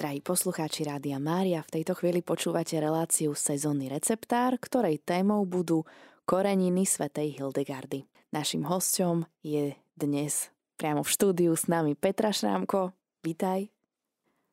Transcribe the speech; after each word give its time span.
Drahí 0.00 0.24
poslucháči 0.24 0.88
Rádia 0.88 1.20
Mária, 1.20 1.60
v 1.60 1.76
tejto 1.76 1.92
chvíli 1.92 2.24
počúvate 2.24 2.72
reláciu 2.80 3.36
Sezónny 3.36 3.92
receptár, 3.92 4.56
ktorej 4.56 4.96
témou 5.04 5.44
budú 5.44 5.84
koreniny 6.24 6.88
svätej 6.88 7.36
Hildegardy. 7.36 8.08
Našim 8.32 8.64
hostom 8.64 9.28
je 9.44 9.76
dnes 9.92 10.48
priamo 10.80 11.04
v 11.04 11.12
štúdiu 11.12 11.52
s 11.52 11.68
nami 11.68 12.00
Petra 12.00 12.32
Šrámko. 12.32 12.96
Vítaj. 13.20 13.68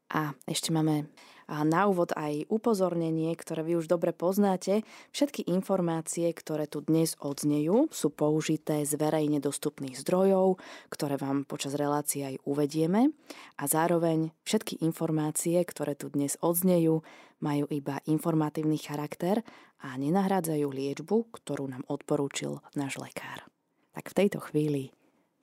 A 0.08 0.32
ešte 0.48 0.72
máme 0.72 1.12
na 1.48 1.88
úvod 1.88 2.12
aj 2.12 2.44
upozornenie, 2.52 3.32
ktoré 3.40 3.64
vy 3.64 3.80
už 3.80 3.88
dobre 3.88 4.12
poznáte. 4.12 4.84
Všetky 5.16 5.48
informácie, 5.48 6.28
ktoré 6.36 6.68
tu 6.68 6.84
dnes 6.84 7.16
odznejú, 7.24 7.88
sú 7.88 8.12
použité 8.12 8.84
z 8.84 9.00
verejne 9.00 9.40
dostupných 9.40 9.96
zdrojov, 9.96 10.60
ktoré 10.92 11.16
vám 11.16 11.48
počas 11.48 11.80
relácie 11.80 12.28
aj 12.28 12.36
uvedieme. 12.44 13.16
A 13.56 13.64
zároveň 13.64 14.36
všetky 14.44 14.84
informácie, 14.84 15.56
ktoré 15.64 15.96
tu 15.96 16.12
dnes 16.12 16.36
odznejú, 16.44 17.00
majú 17.40 17.66
iba 17.72 18.04
informatívny 18.04 18.76
charakter 18.76 19.40
a 19.80 19.96
nenahrádzajú 19.96 20.68
liečbu, 20.68 21.32
ktorú 21.32 21.72
nám 21.72 21.88
odporúčil 21.88 22.60
náš 22.76 23.00
lekár. 23.00 23.48
Tak 23.96 24.12
v 24.12 24.18
tejto 24.20 24.44
chvíli 24.44 24.92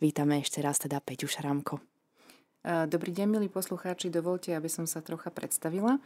vítame 0.04 0.44
ešte 0.44 0.60
raz 0.60 0.76
teda 0.82 1.00
Peťu 1.00 1.32
Šramko. 1.32 1.93
Dobrý 2.64 3.12
deň, 3.12 3.28
milí 3.28 3.52
poslucháči, 3.52 4.08
dovolte, 4.08 4.56
aby 4.56 4.72
som 4.72 4.88
sa 4.88 5.04
trocha 5.04 5.28
predstavila. 5.28 6.00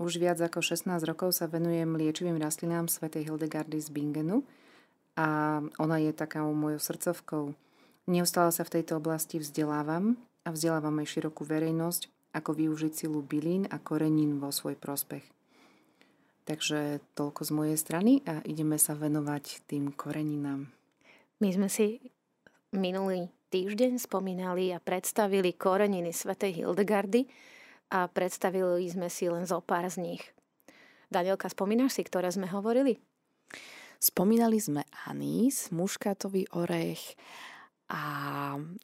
Už 0.00 0.16
viac 0.16 0.40
ako 0.40 0.64
16 0.64 0.88
rokov 1.04 1.36
sa 1.36 1.44
venujem 1.44 2.00
liečivým 2.00 2.40
rastlinám 2.40 2.88
svätej 2.88 3.28
Hildegardy 3.28 3.76
z 3.84 3.92
Bingenu 3.92 4.48
a 5.12 5.60
ona 5.76 6.00
je 6.00 6.16
takou 6.16 6.48
mojou 6.56 6.80
srdcovkou. 6.80 7.52
Neustále 8.08 8.48
sa 8.48 8.64
v 8.64 8.80
tejto 8.80 8.96
oblasti 8.96 9.36
vzdelávam 9.36 10.16
a 10.48 10.56
vzdelávam 10.56 11.04
aj 11.04 11.20
širokú 11.20 11.44
verejnosť, 11.44 12.32
ako 12.32 12.64
využiť 12.64 13.04
silu 13.04 13.20
bylín 13.20 13.68
a 13.68 13.76
korenín 13.76 14.40
vo 14.40 14.48
svoj 14.48 14.80
prospech. 14.80 15.28
Takže 16.48 17.04
toľko 17.12 17.44
z 17.44 17.50
mojej 17.52 17.76
strany 17.76 18.24
a 18.24 18.40
ideme 18.48 18.80
sa 18.80 18.96
venovať 18.96 19.68
tým 19.68 19.92
koreninám. 19.92 20.64
My 21.44 21.48
sme 21.52 21.68
si 21.68 22.00
minulý 22.72 23.28
týždeň 23.54 24.02
spomínali 24.02 24.74
a 24.74 24.82
predstavili 24.82 25.54
koreniny 25.54 26.10
svätej 26.10 26.58
Hildegardy 26.58 27.22
a 27.94 28.10
predstavili 28.10 28.82
sme 28.90 29.06
si 29.06 29.30
len 29.30 29.46
zo 29.46 29.62
pár 29.62 29.86
z 29.86 30.02
nich. 30.02 30.22
Danielka, 31.06 31.46
spomínaš 31.46 31.94
si, 31.94 32.02
ktoré 32.02 32.34
sme 32.34 32.50
hovorili? 32.50 32.98
Spomínali 34.02 34.58
sme 34.58 34.82
anís, 35.06 35.70
muškátový 35.70 36.50
orech 36.50 37.14
a 37.94 38.02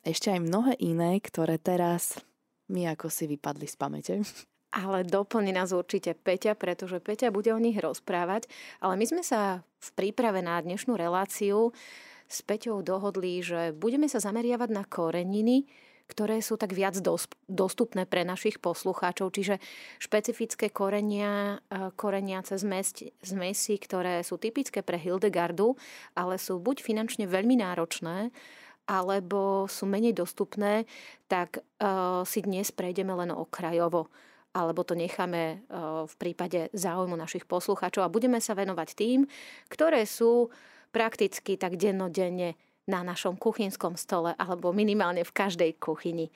ešte 0.06 0.30
aj 0.30 0.46
mnohé 0.46 0.78
iné, 0.78 1.18
ktoré 1.18 1.58
teraz 1.58 2.22
mi 2.70 2.86
ako 2.86 3.10
si 3.10 3.26
vypadli 3.26 3.66
z 3.66 3.74
pamäte. 3.74 4.14
Ale 4.70 5.02
doplní 5.02 5.50
nás 5.50 5.74
určite 5.74 6.14
Peťa, 6.14 6.54
pretože 6.54 7.02
Peťa 7.02 7.34
bude 7.34 7.50
o 7.50 7.58
nich 7.58 7.74
rozprávať. 7.74 8.46
Ale 8.78 8.94
my 8.94 9.02
sme 9.02 9.22
sa 9.26 9.66
v 9.82 9.90
príprave 9.98 10.46
na 10.46 10.62
dnešnú 10.62 10.94
reláciu 10.94 11.74
s 12.30 12.46
Peťou 12.46 12.86
dohodli, 12.86 13.42
že 13.42 13.74
budeme 13.74 14.06
sa 14.06 14.22
zameriavať 14.22 14.70
na 14.70 14.86
koreniny, 14.86 15.66
ktoré 16.06 16.42
sú 16.42 16.58
tak 16.58 16.74
viac 16.74 16.98
dostupné 17.46 18.02
pre 18.06 18.26
našich 18.26 18.58
poslucháčov, 18.58 19.30
čiže 19.30 19.62
špecifické 19.98 20.70
korenia, 20.70 21.62
koreniace 21.94 22.58
zmesi, 22.58 23.74
ktoré 23.78 24.22
sú 24.26 24.38
typické 24.38 24.82
pre 24.82 24.98
Hildegardu, 24.98 25.78
ale 26.18 26.38
sú 26.38 26.58
buď 26.58 26.82
finančne 26.82 27.30
veľmi 27.30 27.58
náročné, 27.62 28.34
alebo 28.90 29.70
sú 29.70 29.86
menej 29.86 30.18
dostupné, 30.18 30.82
tak 31.30 31.62
uh, 31.62 32.26
si 32.26 32.42
dnes 32.42 32.74
prejdeme 32.74 33.14
len 33.14 33.30
okrajovo. 33.30 34.10
Alebo 34.50 34.82
to 34.82 34.98
necháme 34.98 35.62
v 36.10 36.14
prípade 36.18 36.74
záujmu 36.74 37.14
našich 37.14 37.46
poslucháčov. 37.46 38.02
A 38.02 38.10
budeme 38.10 38.42
sa 38.42 38.58
venovať 38.58 38.98
tým, 38.98 39.30
ktoré 39.70 40.02
sú 40.02 40.50
prakticky 40.90 41.54
tak 41.56 41.78
dennodenne 41.78 42.58
na 42.90 43.06
našom 43.06 43.38
kuchynskom 43.38 43.94
stole 43.94 44.34
alebo 44.34 44.74
minimálne 44.74 45.22
v 45.22 45.34
každej 45.34 45.78
kuchyni. 45.78 46.34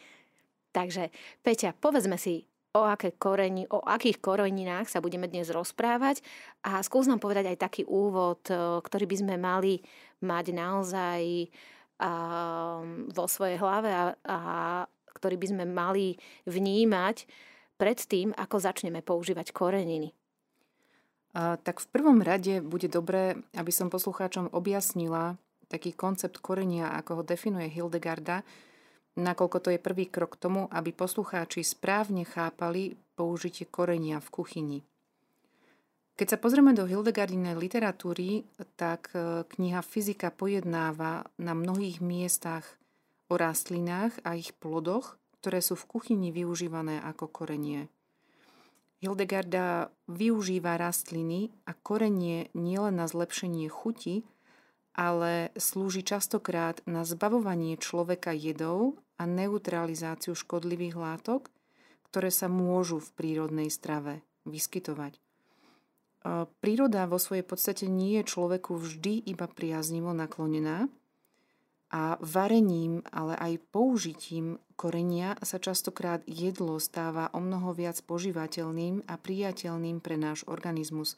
Takže 0.74 1.10
Peťa, 1.42 1.74
povedzme 1.78 2.18
si, 2.18 2.46
o, 2.74 2.82
aké 2.82 3.14
koreni, 3.14 3.66
o 3.70 3.82
akých 3.82 4.18
koreninách 4.18 4.90
sa 4.90 4.98
budeme 4.98 5.30
dnes 5.30 5.50
rozprávať 5.54 6.22
a 6.66 6.82
skús 6.82 7.06
nám 7.06 7.22
povedať 7.22 7.54
aj 7.54 7.58
taký 7.62 7.82
úvod, 7.86 8.42
e, 8.50 8.82
ktorý 8.82 9.06
by 9.06 9.16
sme 9.22 9.34
mali 9.38 9.78
mať 10.26 10.44
naozaj 10.50 11.22
a, 12.02 12.10
vo 13.14 13.24
svojej 13.30 13.58
hlave 13.62 13.90
a, 13.94 14.02
a 14.26 14.38
ktorý 15.14 15.38
by 15.38 15.46
sme 15.46 15.64
mali 15.70 16.18
vnímať 16.50 17.16
pred 17.78 17.98
tým, 17.98 18.34
ako 18.34 18.56
začneme 18.58 19.02
používať 19.02 19.54
koreniny. 19.54 20.10
Tak 21.34 21.82
v 21.82 21.90
prvom 21.90 22.22
rade 22.22 22.62
bude 22.62 22.86
dobré, 22.86 23.34
aby 23.58 23.74
som 23.74 23.90
poslucháčom 23.90 24.54
objasnila 24.54 25.34
taký 25.66 25.90
koncept 25.90 26.38
korenia, 26.38 26.94
ako 26.94 27.20
ho 27.20 27.22
definuje 27.26 27.66
Hildegarda, 27.66 28.46
nakoľko 29.18 29.58
to 29.58 29.68
je 29.74 29.82
prvý 29.82 30.06
krok 30.06 30.38
k 30.38 30.46
tomu, 30.46 30.70
aby 30.70 30.94
poslucháči 30.94 31.66
správne 31.66 32.22
chápali 32.22 32.94
použitie 33.18 33.66
korenia 33.66 34.22
v 34.22 34.28
kuchyni. 34.30 34.78
Keď 36.14 36.26
sa 36.30 36.38
pozrieme 36.38 36.70
do 36.78 36.86
Hildegardinej 36.86 37.58
literatúry, 37.58 38.46
tak 38.78 39.10
e, 39.10 39.42
kniha 39.42 39.82
Fyzika 39.82 40.30
pojednáva 40.30 41.26
na 41.42 41.58
mnohých 41.58 41.98
miestach 41.98 42.62
o 43.26 43.34
rastlinách 43.34 44.22
a 44.22 44.38
ich 44.38 44.54
plodoch, 44.54 45.18
ktoré 45.42 45.58
sú 45.58 45.74
v 45.74 45.90
kuchyni 45.90 46.30
využívané 46.30 47.02
ako 47.02 47.26
korenie. 47.26 47.90
Hildegarda 49.02 49.90
využíva 50.06 50.78
rastliny 50.78 51.50
a 51.66 51.74
korenie 51.74 52.50
nielen 52.54 52.98
na 52.98 53.06
zlepšenie 53.10 53.66
chuti, 53.70 54.26
ale 54.94 55.50
slúži 55.58 56.06
častokrát 56.06 56.82
na 56.86 57.02
zbavovanie 57.02 57.74
človeka 57.74 58.30
jedov 58.30 58.98
a 59.18 59.26
neutralizáciu 59.26 60.38
škodlivých 60.38 60.94
látok, 60.94 61.50
ktoré 62.10 62.30
sa 62.30 62.46
môžu 62.46 63.02
v 63.02 63.10
prírodnej 63.18 63.68
strave 63.74 64.22
vyskytovať. 64.46 65.18
Príroda 66.62 67.04
vo 67.04 67.20
svojej 67.20 67.44
podstate 67.44 67.84
nie 67.90 68.22
je 68.22 68.30
človeku 68.30 68.78
vždy 68.78 69.28
iba 69.28 69.44
priaznivo 69.50 70.14
naklonená, 70.16 70.88
a 71.94 72.18
varením, 72.18 73.06
ale 73.14 73.38
aj 73.38 73.70
použitím 73.70 74.58
korenia 74.76 75.38
sa 75.42 75.62
častokrát 75.62 76.20
jedlo 76.26 76.76
stáva 76.82 77.30
o 77.32 77.40
mnoho 77.40 77.72
viac 77.74 77.98
požívateľným 78.04 79.06
a 79.06 79.14
priateľným 79.18 80.02
pre 80.02 80.18
náš 80.18 80.42
organizmus. 80.44 81.16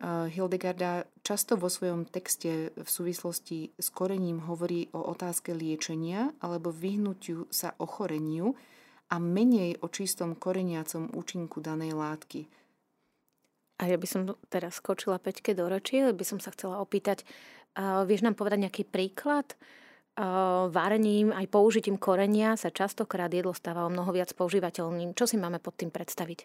Eh, 0.00 0.28
Hildegarda 0.32 1.04
často 1.20 1.54
vo 1.54 1.68
svojom 1.68 2.08
texte 2.08 2.72
v 2.72 2.88
súvislosti 2.88 3.74
s 3.76 3.88
korením 3.92 4.44
hovorí 4.44 4.88
o 4.96 5.00
otázke 5.12 5.52
liečenia 5.52 6.32
alebo 6.40 6.72
vyhnutiu 6.72 7.46
sa 7.52 7.76
ochoreniu 7.76 8.56
a 9.10 9.18
menej 9.18 9.78
o 9.82 9.88
čistom 9.90 10.38
koreniacom 10.38 11.12
účinku 11.12 11.60
danej 11.60 11.98
látky. 11.98 12.48
A 13.80 13.88
ja 13.88 13.96
by 13.96 14.06
som 14.06 14.20
teraz 14.52 14.76
skočila 14.76 15.16
Peťke 15.16 15.56
do 15.56 15.64
reči, 15.64 16.04
by 16.04 16.24
som 16.24 16.36
sa 16.36 16.52
chcela 16.52 16.84
opýtať, 16.84 17.24
Vieš 17.78 18.26
nám 18.26 18.34
povedať 18.34 18.66
nejaký 18.66 18.82
príklad? 18.82 19.54
Varením 20.68 21.32
aj 21.32 21.48
použitím 21.48 21.96
korenia 21.96 22.52
sa 22.60 22.68
častokrát 22.68 23.32
jedlo 23.32 23.56
stáva 23.56 23.88
o 23.88 23.92
mnoho 23.92 24.12
viac 24.12 24.36
používateľným. 24.36 25.16
Čo 25.16 25.24
si 25.24 25.40
máme 25.40 25.56
pod 25.56 25.80
tým 25.80 25.88
predstaviť? 25.88 26.44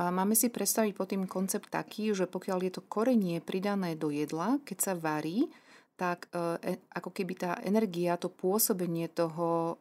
Máme 0.00 0.32
si 0.32 0.48
predstaviť 0.48 0.92
pod 0.96 1.12
tým 1.12 1.28
koncept 1.28 1.68
taký, 1.68 2.16
že 2.16 2.24
pokiaľ 2.24 2.58
je 2.64 2.72
to 2.72 2.82
korenie 2.88 3.44
pridané 3.44 3.92
do 3.92 4.08
jedla, 4.08 4.56
keď 4.64 4.78
sa 4.80 4.92
varí, 4.96 5.52
tak 6.00 6.32
e, 6.32 6.56
e, 6.64 6.72
ako 6.96 7.12
keby 7.12 7.32
tá 7.36 7.50
energia, 7.60 8.16
to 8.16 8.32
pôsobenie 8.32 9.12
toho 9.12 9.76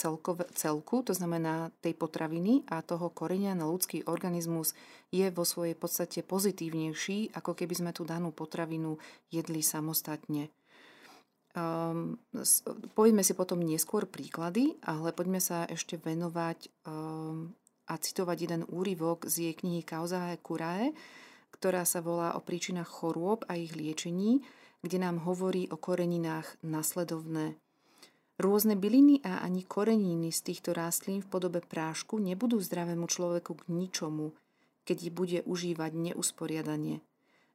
celkové, 0.00 0.48
celku, 0.56 1.04
to 1.04 1.12
znamená 1.12 1.68
tej 1.84 1.92
potraviny 1.92 2.64
a 2.72 2.80
toho 2.80 3.12
korenia 3.12 3.52
na 3.52 3.68
ľudský 3.68 4.08
organizmus 4.08 4.72
je 5.12 5.28
vo 5.28 5.44
svojej 5.44 5.76
podstate 5.76 6.24
pozitívnejší, 6.24 7.36
ako 7.36 7.52
keby 7.52 7.76
sme 7.76 7.90
tú 7.92 8.08
danú 8.08 8.32
potravinu 8.32 8.96
jedli 9.28 9.60
samostatne. 9.60 10.48
Um, 11.52 12.16
povieme 12.96 13.20
si 13.20 13.36
potom 13.36 13.60
neskôr 13.60 14.08
príklady, 14.08 14.80
ale 14.80 15.12
poďme 15.12 15.36
sa 15.36 15.68
ešte 15.68 16.00
venovať 16.00 16.72
um, 16.88 17.52
a 17.84 17.94
citovať 18.00 18.38
jeden 18.48 18.62
úryvok 18.72 19.28
z 19.28 19.50
jej 19.50 19.54
knihy 19.60 19.84
Kauzae 19.84 20.40
Kurae, 20.40 20.96
ktorá 21.52 21.84
sa 21.84 22.00
volá 22.00 22.32
o 22.32 22.40
príčinách 22.40 22.88
chorôb 22.88 23.44
a 23.52 23.60
ich 23.60 23.76
liečení, 23.76 24.40
kde 24.80 24.96
nám 24.96 25.20
hovorí 25.28 25.68
o 25.68 25.76
koreninách 25.76 26.56
nasledovné. 26.64 27.60
Rôzne 28.40 28.74
byliny 28.74 29.20
a 29.20 29.44
ani 29.44 29.60
koreniny 29.62 30.32
z 30.32 30.40
týchto 30.50 30.72
rastlín 30.72 31.20
v 31.20 31.28
podobe 31.28 31.60
prášku 31.60 32.16
nebudú 32.16 32.58
zdravému 32.64 33.04
človeku 33.06 33.60
k 33.60 33.62
ničomu, 33.68 34.32
keď 34.88 34.96
ich 35.04 35.12
bude 35.12 35.38
užívať 35.44 35.92
neusporiadanie. 35.92 37.04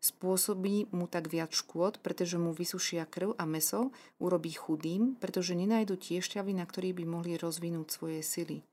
Spôsobí 0.07 0.87
mu 0.95 1.03
tak 1.03 1.27
viac 1.27 1.51
škôd, 1.51 1.99
pretože 1.99 2.39
mu 2.39 2.55
vysušia 2.55 3.03
krv 3.03 3.35
a 3.35 3.43
meso, 3.43 3.91
urobí 4.23 4.55
chudým, 4.55 5.19
pretože 5.19 5.51
nenajdu 5.51 5.99
tie 5.99 6.23
šťavy, 6.23 6.55
na 6.55 6.63
ktorých 6.63 6.95
by 6.95 7.03
mohli 7.03 7.35
rozvinúť 7.35 7.87
svoje 7.91 8.23
sily. 8.23 8.63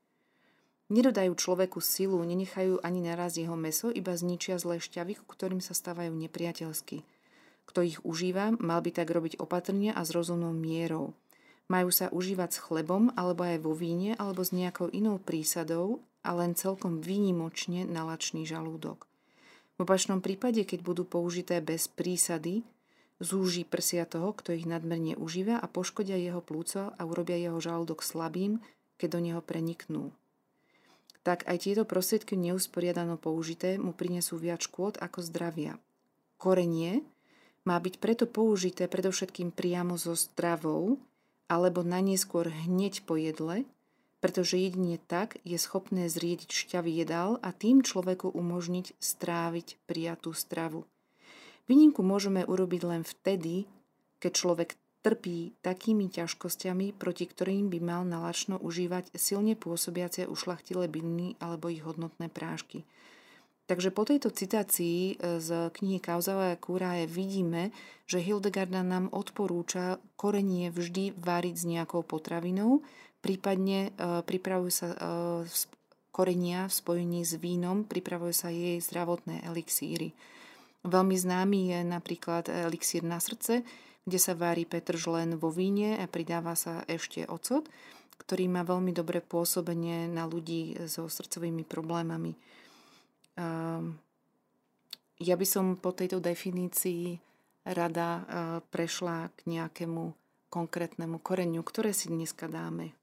Nedodajú 0.87 1.35
človeku 1.35 1.83
silu, 1.83 2.15
nenechajú 2.23 2.79
ani 2.79 3.03
naraz 3.03 3.35
jeho 3.35 3.59
meso, 3.59 3.91
iba 3.91 4.15
zničia 4.15 4.55
zlé 4.55 4.79
šťavy, 4.79 5.19
ku 5.19 5.27
ktorým 5.27 5.59
sa 5.59 5.75
stávajú 5.75 6.15
nepriateľsky. 6.15 7.03
Kto 7.67 7.79
ich 7.83 7.99
užíva, 8.07 8.55
mal 8.55 8.79
by 8.79 8.95
tak 8.95 9.11
robiť 9.11 9.35
opatrne 9.35 9.91
a 9.91 10.01
s 10.07 10.15
rozumnou 10.15 10.55
mierou. 10.55 11.11
Majú 11.67 11.89
sa 11.91 12.07
užívať 12.15 12.49
s 12.55 12.63
chlebom, 12.63 13.11
alebo 13.19 13.43
aj 13.43 13.59
vo 13.59 13.75
víne, 13.75 14.15
alebo 14.15 14.39
s 14.45 14.55
nejakou 14.55 14.87
inou 14.93 15.19
prísadou 15.19 15.99
a 16.23 16.31
len 16.31 16.55
celkom 16.55 17.03
výnimočne 17.03 17.83
na 17.83 18.07
lačný 18.07 18.47
žalúdok. 18.47 19.09
V 19.75 19.83
opačnom 19.83 20.23
prípade, 20.23 20.63
keď 20.63 20.79
budú 20.83 21.03
použité 21.03 21.59
bez 21.59 21.91
prísady, 21.91 22.63
zúži 23.19 23.67
prsia 23.67 24.07
toho, 24.07 24.31
kto 24.31 24.55
ich 24.55 24.63
nadmerne 24.63 25.19
užíva 25.19 25.59
a 25.59 25.67
poškodia 25.67 26.15
jeho 26.15 26.39
plúco 26.39 26.95
a 26.95 27.01
urobia 27.03 27.35
jeho 27.35 27.59
žalúdok 27.59 27.99
slabým, 27.99 28.63
keď 28.95 29.07
do 29.15 29.19
neho 29.19 29.41
preniknú 29.43 30.15
tak 31.25 31.41
aj 31.49 31.65
tieto 31.65 31.89
prostriedky 31.89 32.37
neusporiadano 32.37 33.17
použité 33.17 33.81
mu 33.81 33.97
prinesú 33.97 34.37
viac 34.37 34.61
škôd 34.61 35.01
ako 35.01 35.25
zdravia. 35.25 35.81
Korenie 36.37 37.01
má 37.65 37.81
byť 37.81 37.97
preto 37.97 38.29
použité 38.29 38.85
predovšetkým 38.85 39.49
priamo 39.49 39.97
so 39.97 40.13
stravou 40.13 41.01
alebo 41.49 41.81
na 41.81 41.97
neskôr 41.97 42.53
hneď 42.69 43.01
po 43.09 43.17
jedle, 43.17 43.65
pretože 44.25 44.57
jedine 44.57 44.97
tak 45.05 45.37
je 45.45 45.53
schopné 45.53 46.09
zriediť 46.09 46.49
šťavy 46.49 46.97
jedál 46.97 47.37
a 47.45 47.53
tým 47.53 47.85
človeku 47.85 48.33
umožniť 48.33 48.97
stráviť 48.97 49.77
prijatú 49.85 50.33
stravu. 50.33 50.89
Výnimku 51.69 52.01
môžeme 52.01 52.41
urobiť 52.41 52.81
len 52.89 53.05
vtedy, 53.05 53.69
keď 54.17 54.31
človek 54.33 54.69
trpí 55.05 55.53
takými 55.61 56.09
ťažkosťami, 56.09 56.97
proti 56.97 57.29
ktorým 57.29 57.69
by 57.69 57.77
mal 57.85 58.01
nalačno 58.01 58.57
užívať 58.57 59.13
silne 59.13 59.53
pôsobiace 59.53 60.25
ušlachtilé 60.25 60.89
byliny 60.89 61.37
alebo 61.37 61.69
ich 61.69 61.85
hodnotné 61.85 62.25
prášky. 62.33 62.81
Takže 63.69 63.93
po 63.93 64.09
tejto 64.09 64.33
citácii 64.33 65.17
e, 65.17 65.41
z 65.41 65.73
knihy 65.73 65.97
Kauzavá 65.97 66.53
kúraje 66.57 67.09
vidíme, 67.09 67.73
že 68.05 68.21
Hildegarda 68.21 68.85
nám 68.85 69.09
odporúča 69.09 69.97
korenie 70.17 70.69
vždy 70.69 71.17
váriť 71.17 71.55
s 71.57 71.65
nejakou 71.65 72.05
potravinou, 72.05 72.85
prípadne 73.25 73.89
e, 73.89 74.21
pripravujú 74.21 74.69
sa 74.71 74.87
e, 74.93 74.97
korenia 76.13 76.69
v 76.69 76.73
spojení 76.77 77.25
s 77.25 77.33
vínom, 77.41 77.81
pripravujú 77.81 78.33
sa 78.37 78.53
jej 78.53 78.77
zdravotné 78.77 79.41
elixíry. 79.49 80.13
Veľmi 80.85 81.17
známy 81.17 81.73
je 81.73 81.79
napríklad 81.81 82.45
elixír 82.45 83.01
na 83.01 83.17
srdce, 83.17 83.65
kde 84.05 84.19
sa 84.21 84.37
vári 84.37 84.69
petržlen 84.69 85.41
vo 85.41 85.49
víne 85.49 85.97
a 85.97 86.05
pridáva 86.05 86.53
sa 86.53 86.85
ešte 86.85 87.25
ocot, 87.25 87.65
ktorý 88.21 88.45
má 88.45 88.61
veľmi 88.61 88.93
dobré 88.93 89.17
pôsobenie 89.25 90.05
na 90.05 90.29
ľudí 90.29 90.77
so 90.85 91.09
srdcovými 91.09 91.65
problémami. 91.65 92.37
Ehm, 93.41 93.97
ja 95.17 95.33
by 95.33 95.45
som 95.49 95.73
po 95.73 95.89
tejto 95.89 96.21
definícii 96.21 97.17
rada 97.65 98.09
eh, 98.21 98.23
prešla 98.69 99.33
k 99.33 99.39
nejakému 99.49 100.13
konkrétnemu 100.53 101.17
koreniu, 101.19 101.65
ktoré 101.65 101.91
si 101.91 102.07
dneska 102.07 102.45
dáme. 102.45 102.93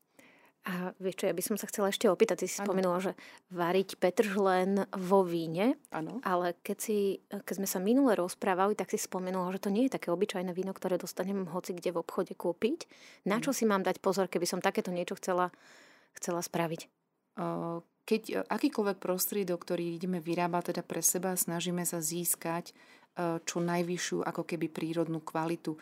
A 0.62 0.94
vieš 1.02 1.18
čo, 1.18 1.26
ja 1.26 1.34
by 1.34 1.42
som 1.42 1.58
sa 1.58 1.66
chcela 1.66 1.90
ešte 1.90 2.06
opýtať, 2.06 2.46
ty 2.46 2.46
si 2.46 2.62
ano. 2.62 2.70
spomenula, 2.70 2.98
že 3.02 3.12
variť 3.50 3.98
petržlen 3.98 4.86
vo 4.94 5.26
víne, 5.26 5.74
ano. 5.90 6.22
ale 6.22 6.54
keď, 6.62 6.78
si, 6.78 7.18
keď 7.26 7.54
sme 7.58 7.66
sa 7.66 7.82
minule 7.82 8.14
rozprávali, 8.14 8.78
tak 8.78 8.94
si 8.94 8.98
spomenula, 9.02 9.50
že 9.58 9.66
to 9.66 9.74
nie 9.74 9.90
je 9.90 9.98
také 9.98 10.14
obyčajné 10.14 10.54
víno, 10.54 10.70
ktoré 10.70 11.02
dostanem 11.02 11.50
hoci 11.50 11.74
kde 11.74 11.90
v 11.90 12.06
obchode 12.06 12.38
kúpiť. 12.38 12.86
Na 13.26 13.42
čo 13.42 13.50
si 13.50 13.66
mám 13.66 13.82
dať 13.82 13.98
pozor, 13.98 14.30
keby 14.30 14.46
som 14.46 14.62
takéto 14.62 14.94
niečo 14.94 15.18
chcela, 15.18 15.50
chcela 16.14 16.38
spraviť? 16.38 16.86
Keď 18.02 18.22
e, 18.30 18.34
akýkoľvek 18.46 18.98
prostriedok, 18.98 19.62
ktorý 19.62 19.96
ideme 19.96 20.18
vyrábať 20.18 20.74
teda 20.74 20.82
pre 20.82 21.02
seba, 21.02 21.38
snažíme 21.38 21.86
sa 21.86 22.02
získať 22.02 22.70
e, 22.70 23.42
čo 23.42 23.58
najvyššiu 23.62 24.26
ako 24.26 24.42
keby 24.46 24.66
prírodnú 24.68 25.22
kvalitu. 25.22 25.78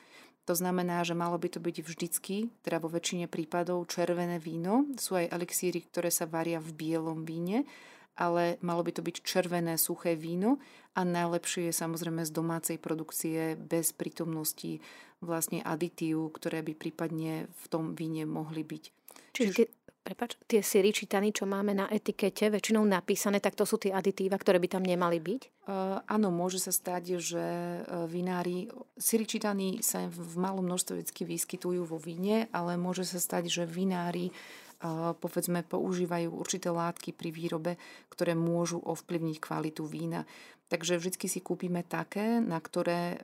To 0.50 0.58
znamená, 0.58 1.06
že 1.06 1.14
malo 1.14 1.38
by 1.38 1.46
to 1.46 1.62
byť 1.62 1.76
vždycky, 1.86 2.50
teda 2.66 2.82
vo 2.82 2.90
väčšine 2.90 3.30
prípadov, 3.30 3.86
červené 3.86 4.42
víno. 4.42 4.82
Sú 4.98 5.14
aj 5.14 5.30
elixíry, 5.30 5.86
ktoré 5.86 6.10
sa 6.10 6.26
varia 6.26 6.58
v 6.58 6.74
bielom 6.74 7.22
víne, 7.22 7.70
ale 8.18 8.58
malo 8.58 8.82
by 8.82 8.98
to 8.98 9.06
byť 9.06 9.22
červené 9.22 9.78
suché 9.78 10.18
víno 10.18 10.58
a 10.98 11.06
najlepšie 11.06 11.70
je 11.70 11.74
samozrejme 11.78 12.26
z 12.26 12.34
domácej 12.34 12.76
produkcie 12.82 13.54
bez 13.54 13.94
prítomnosti 13.94 14.82
vlastne 15.22 15.62
aditív, 15.62 16.34
ktoré 16.34 16.66
by 16.66 16.74
prípadne 16.74 17.46
v 17.46 17.64
tom 17.70 17.94
víne 17.94 18.26
mohli 18.26 18.66
byť. 18.66 18.84
Čiže, 19.30 19.50
Čiže 19.54 19.64
prepač, 20.10 20.34
tie 20.50 20.58
syry 20.58 20.90
čítany, 20.90 21.30
čo 21.30 21.46
máme 21.46 21.70
na 21.70 21.86
etikete, 21.86 22.50
väčšinou 22.50 22.82
napísané, 22.82 23.38
tak 23.38 23.54
to 23.54 23.62
sú 23.62 23.78
tie 23.78 23.94
aditíva, 23.94 24.34
ktoré 24.34 24.58
by 24.58 24.66
tam 24.66 24.82
nemali 24.82 25.22
byť? 25.22 25.42
Uh, 25.70 26.02
áno, 26.10 26.34
môže 26.34 26.58
sa 26.58 26.74
stať, 26.74 27.22
že 27.22 27.44
vinári, 28.10 28.66
syry 28.98 29.22
čítany 29.22 29.78
sa 29.86 30.10
v 30.10 30.34
malom 30.34 30.66
množstve 30.66 31.06
vždy 31.06 31.22
vyskytujú 31.22 31.86
vo 31.86 32.02
víne, 32.02 32.50
ale 32.50 32.74
môže 32.74 33.06
sa 33.06 33.22
stať, 33.22 33.46
že 33.46 33.62
vinári 33.70 34.34
uh, 34.34 35.14
povedzme 35.14 35.62
používajú 35.62 36.34
určité 36.34 36.74
látky 36.74 37.14
pri 37.14 37.30
výrobe, 37.30 37.72
ktoré 38.10 38.34
môžu 38.34 38.82
ovplyvniť 38.82 39.36
kvalitu 39.38 39.86
vína. 39.86 40.26
Takže 40.70 40.98
vždy 40.98 41.26
si 41.30 41.38
kúpime 41.42 41.86
také, 41.86 42.38
na 42.38 42.58
ktoré 42.62 43.18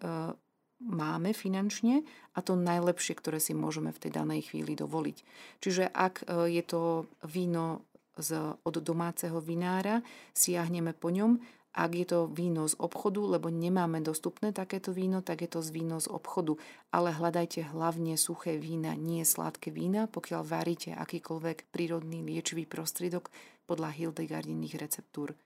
máme 0.80 1.32
finančne 1.32 2.04
a 2.36 2.44
to 2.44 2.52
najlepšie, 2.56 3.16
ktoré 3.16 3.40
si 3.40 3.56
môžeme 3.56 3.92
v 3.92 4.00
tej 4.06 4.12
danej 4.12 4.52
chvíli 4.52 4.76
dovoliť. 4.76 5.16
Čiže 5.64 5.88
ak 5.88 6.24
e, 6.28 6.52
je 6.52 6.62
to 6.64 7.08
víno 7.24 7.86
z, 8.16 8.56
od 8.60 8.76
domáceho 8.80 9.40
vinára, 9.40 10.04
siahneme 10.36 10.92
po 10.92 11.08
ňom. 11.08 11.40
Ak 11.76 11.92
je 11.92 12.08
to 12.08 12.24
víno 12.32 12.64
z 12.64 12.76
obchodu, 12.80 13.36
lebo 13.36 13.52
nemáme 13.52 14.00
dostupné 14.00 14.48
takéto 14.48 14.96
víno, 14.96 15.20
tak 15.20 15.44
je 15.44 15.50
to 15.52 15.60
z 15.60 15.68
víno 15.76 16.00
z 16.00 16.08
obchodu. 16.08 16.56
Ale 16.88 17.12
hľadajte 17.12 17.68
hlavne 17.76 18.16
suché 18.16 18.56
vína, 18.56 18.96
nie 18.96 19.28
sladké 19.28 19.68
vína, 19.68 20.08
pokiaľ 20.08 20.40
varíte 20.40 20.96
akýkoľvek 20.96 21.68
prírodný 21.68 22.24
liečivý 22.24 22.64
prostriedok 22.64 23.28
podľa 23.68 23.92
Hildegardiných 23.92 24.80
receptúr. 24.80 25.36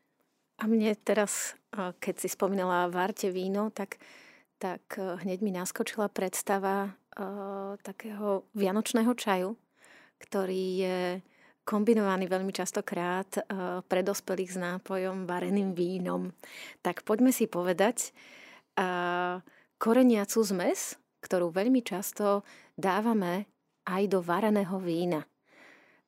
A 0.63 0.69
mne 0.71 0.95
teraz, 1.03 1.59
e, 1.75 1.91
keď 1.99 2.15
si 2.23 2.29
spomínala 2.31 2.87
várte 2.87 3.31
víno, 3.35 3.75
tak 3.75 3.99
tak 4.61 5.01
eh, 5.01 5.17
hneď 5.25 5.41
mi 5.41 5.51
naskočila 5.57 6.13
predstava 6.13 6.93
uh, 6.93 7.81
takého 7.81 8.45
vianočného 8.53 9.17
čaju, 9.17 9.57
ktorý 10.21 10.65
je 10.77 10.99
kombinovaný 11.65 12.29
veľmi 12.29 12.53
častokrát 12.53 13.41
uh, 13.41 13.81
pre 13.89 14.05
dospelých 14.05 14.53
s 14.53 14.59
nápojom 14.61 15.25
vareným 15.25 15.73
vínom. 15.73 16.29
Tak 16.85 17.09
poďme 17.09 17.33
si 17.33 17.49
povedať 17.49 18.13
uh, 18.77 19.41
koreniacu 19.81 20.39
zmes, 20.45 21.01
ktorú 21.25 21.49
veľmi 21.49 21.81
často 21.81 22.45
dávame 22.77 23.49
aj 23.89 24.03
do 24.13 24.21
vareného 24.21 24.77
vína 24.77 25.25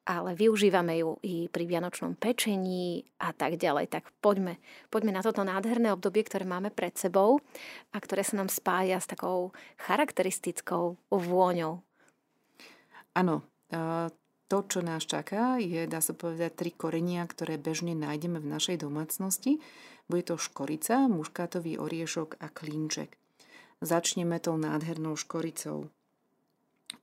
ale 0.02 0.35
využívame 0.35 0.99
ju 0.99 1.14
i 1.23 1.47
pri 1.47 1.64
vianočnom 1.66 2.18
pečení 2.18 3.06
a 3.23 3.30
tak 3.30 3.54
ďalej. 3.54 3.87
Tak 3.87 4.11
poďme, 4.18 4.59
poďme 4.90 5.14
na 5.14 5.23
toto 5.23 5.47
nádherné 5.47 5.94
obdobie, 5.94 6.26
ktoré 6.26 6.42
máme 6.42 6.75
pred 6.75 6.94
sebou 6.99 7.38
a 7.94 7.97
ktoré 8.02 8.26
sa 8.26 8.42
nám 8.42 8.50
spája 8.50 8.99
s 8.99 9.06
takou 9.06 9.54
charakteristickou 9.78 10.99
vôňou. 11.11 11.87
Áno, 13.14 13.47
to, 14.50 14.59
čo 14.68 14.80
nás 14.82 15.06
čaká, 15.06 15.56
je, 15.62 15.87
dá 15.87 16.02
sa 16.02 16.12
povedať, 16.12 16.50
tri 16.59 16.71
korenia, 16.75 17.25
ktoré 17.25 17.56
bežne 17.56 17.94
nájdeme 17.94 18.37
v 18.42 18.50
našej 18.52 18.85
domácnosti. 18.85 19.62
Bude 20.11 20.26
to 20.26 20.37
škorica, 20.37 21.09
muškátový 21.09 21.78
oriešok 21.78 22.42
a 22.42 22.50
klínček. 22.50 23.16
Začneme 23.80 24.42
tou 24.42 24.59
nádhernou 24.59 25.16
škoricou. 25.16 25.88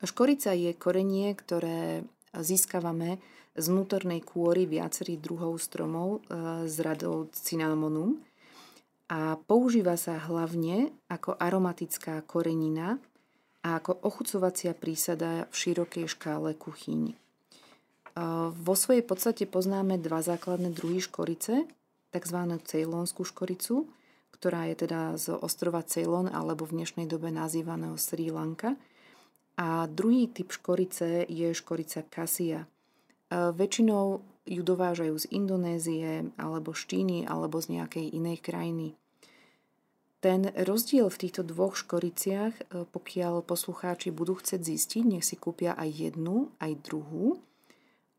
Škorica 0.03 0.53
je 0.53 0.71
korenie, 0.77 1.33
ktoré 1.33 2.05
získavame 2.33 3.17
z 3.57 3.65
vnútornej 3.67 4.21
kôry 4.21 4.69
viacerých 4.69 5.19
druhov 5.19 5.57
stromov 5.59 6.23
z 6.69 6.77
e, 6.79 6.83
radou 6.85 7.27
cinnamonu 7.33 8.21
a 9.09 9.35
používa 9.35 9.97
sa 9.97 10.21
hlavne 10.21 10.93
ako 11.09 11.33
aromatická 11.35 12.21
korenina 12.29 13.01
a 13.65 13.81
ako 13.81 14.05
ochucovacia 14.05 14.71
prísada 14.77 15.49
v 15.49 15.55
širokej 15.57 16.05
škále 16.07 16.53
kuchyň. 16.53 17.01
E, 17.09 17.13
vo 18.53 18.73
svojej 18.77 19.01
podstate 19.01 19.49
poznáme 19.49 19.97
dva 19.97 20.21
základné 20.21 20.71
druhy 20.71 21.01
škorice, 21.01 21.65
tzv. 22.13 22.39
cejlonskú 22.63 23.25
škoricu, 23.25 23.89
ktorá 24.29 24.71
je 24.71 24.87
teda 24.87 25.19
z 25.19 25.35
ostrova 25.35 25.83
Ceylon 25.83 26.31
alebo 26.31 26.63
v 26.63 26.79
dnešnej 26.79 27.09
dobe 27.09 27.33
nazývaného 27.33 27.97
Sri 27.97 28.29
Lanka– 28.29 28.77
a 29.59 29.91
druhý 29.91 30.31
typ 30.31 30.55
škorice 30.55 31.27
je 31.27 31.51
škorica 31.51 32.07
kasia. 32.07 32.63
E, 32.63 32.67
väčšinou 33.51 34.23
ju 34.47 34.61
dovážajú 34.63 35.19
z 35.19 35.25
Indonézie 35.35 36.31
alebo 36.39 36.71
z 36.71 36.81
Číny 36.87 37.27
alebo 37.27 37.59
z 37.59 37.75
nejakej 37.75 38.07
inej 38.15 38.39
krajiny. 38.39 38.95
Ten 40.19 40.51
rozdiel 40.51 41.07
v 41.07 41.19
týchto 41.27 41.43
dvoch 41.43 41.75
škoriciach, 41.75 42.55
e, 42.55 42.63
pokiaľ 42.87 43.43
poslucháči 43.43 44.15
budú 44.15 44.39
chcieť 44.39 44.63
zistiť, 44.63 45.03
nech 45.03 45.27
si 45.27 45.35
kúpia 45.35 45.75
aj 45.75 45.89
jednu, 45.91 46.55
aj 46.63 46.79
druhú. 46.79 47.43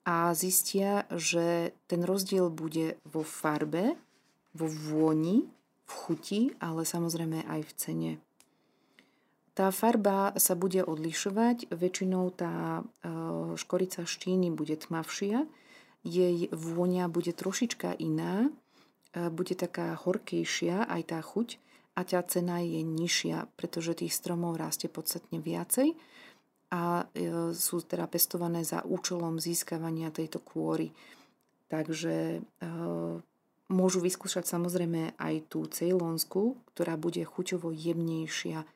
a 0.01 0.33
zistia, 0.33 1.05
že 1.13 1.77
ten 1.85 2.03
rozdiel 2.03 2.49
bude 2.49 2.97
vo 3.05 3.21
farbe, 3.21 4.01
vo 4.57 4.67
vôni, 4.67 5.45
v 5.85 5.93
chuti, 5.93 6.41
ale 6.59 6.89
samozrejme 6.89 7.45
aj 7.45 7.61
v 7.69 7.73
cene. 7.77 8.13
Tá 9.51 9.75
farba 9.75 10.31
sa 10.39 10.55
bude 10.55 10.87
odlišovať, 10.87 11.75
väčšinou 11.75 12.31
tá 12.31 12.81
e, 12.81 12.83
škorica 13.59 14.07
štíny 14.07 14.55
bude 14.55 14.79
tmavšia, 14.79 15.43
jej 16.07 16.47
vôňa 16.55 17.11
bude 17.11 17.35
trošička 17.35 17.99
iná, 17.99 18.47
e, 18.47 19.27
bude 19.27 19.59
taká 19.59 19.99
horkejšia 19.99 20.87
aj 20.87 21.03
tá 21.11 21.19
chuť 21.19 21.59
a 21.99 22.07
tá 22.07 22.23
cena 22.23 22.63
je 22.63 22.87
nižšia, 22.87 23.51
pretože 23.59 23.99
tých 24.07 24.15
stromov 24.15 24.55
rastie 24.55 24.87
podstatne 24.87 25.43
viacej 25.43 25.99
a 26.71 27.11
e, 27.11 27.51
sú 27.51 27.83
teda 27.83 28.07
pestované 28.07 28.63
za 28.63 28.87
účelom 28.87 29.43
získavania 29.43 30.15
tejto 30.15 30.39
kôry. 30.39 30.95
Takže 31.71 32.43
môžu 33.71 34.03
vyskúšať 34.03 34.43
samozrejme 34.43 35.15
aj 35.15 35.35
tú 35.47 35.63
cejlonsku, 35.71 36.59
ktorá 36.75 36.99
bude 36.99 37.23
chuťovo 37.23 37.71
jemnejšia 37.71 38.67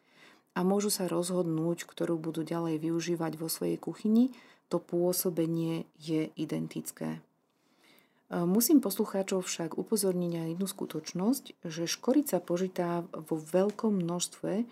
a 0.55 0.63
môžu 0.63 0.89
sa 0.89 1.11
rozhodnúť, 1.11 1.85
ktorú 1.85 2.17
budú 2.17 2.47
ďalej 2.47 2.79
využívať 2.79 3.33
vo 3.37 3.51
svojej 3.51 3.79
kuchyni, 3.79 4.31
to 4.71 4.79
pôsobenie 4.79 5.85
je 5.99 6.31
identické. 6.39 7.19
E, 7.19 8.43
musím 8.43 8.81
poslucháčov 8.81 9.45
však 9.45 9.77
upozorniť 9.77 10.31
na 10.33 10.45
jednu 10.55 10.67
skutočnosť, 10.67 11.45
že 11.67 11.91
škorica 11.91 12.39
požitá 12.41 13.05
vo 13.13 13.37
veľkom 13.37 13.99
množstve 14.01 14.65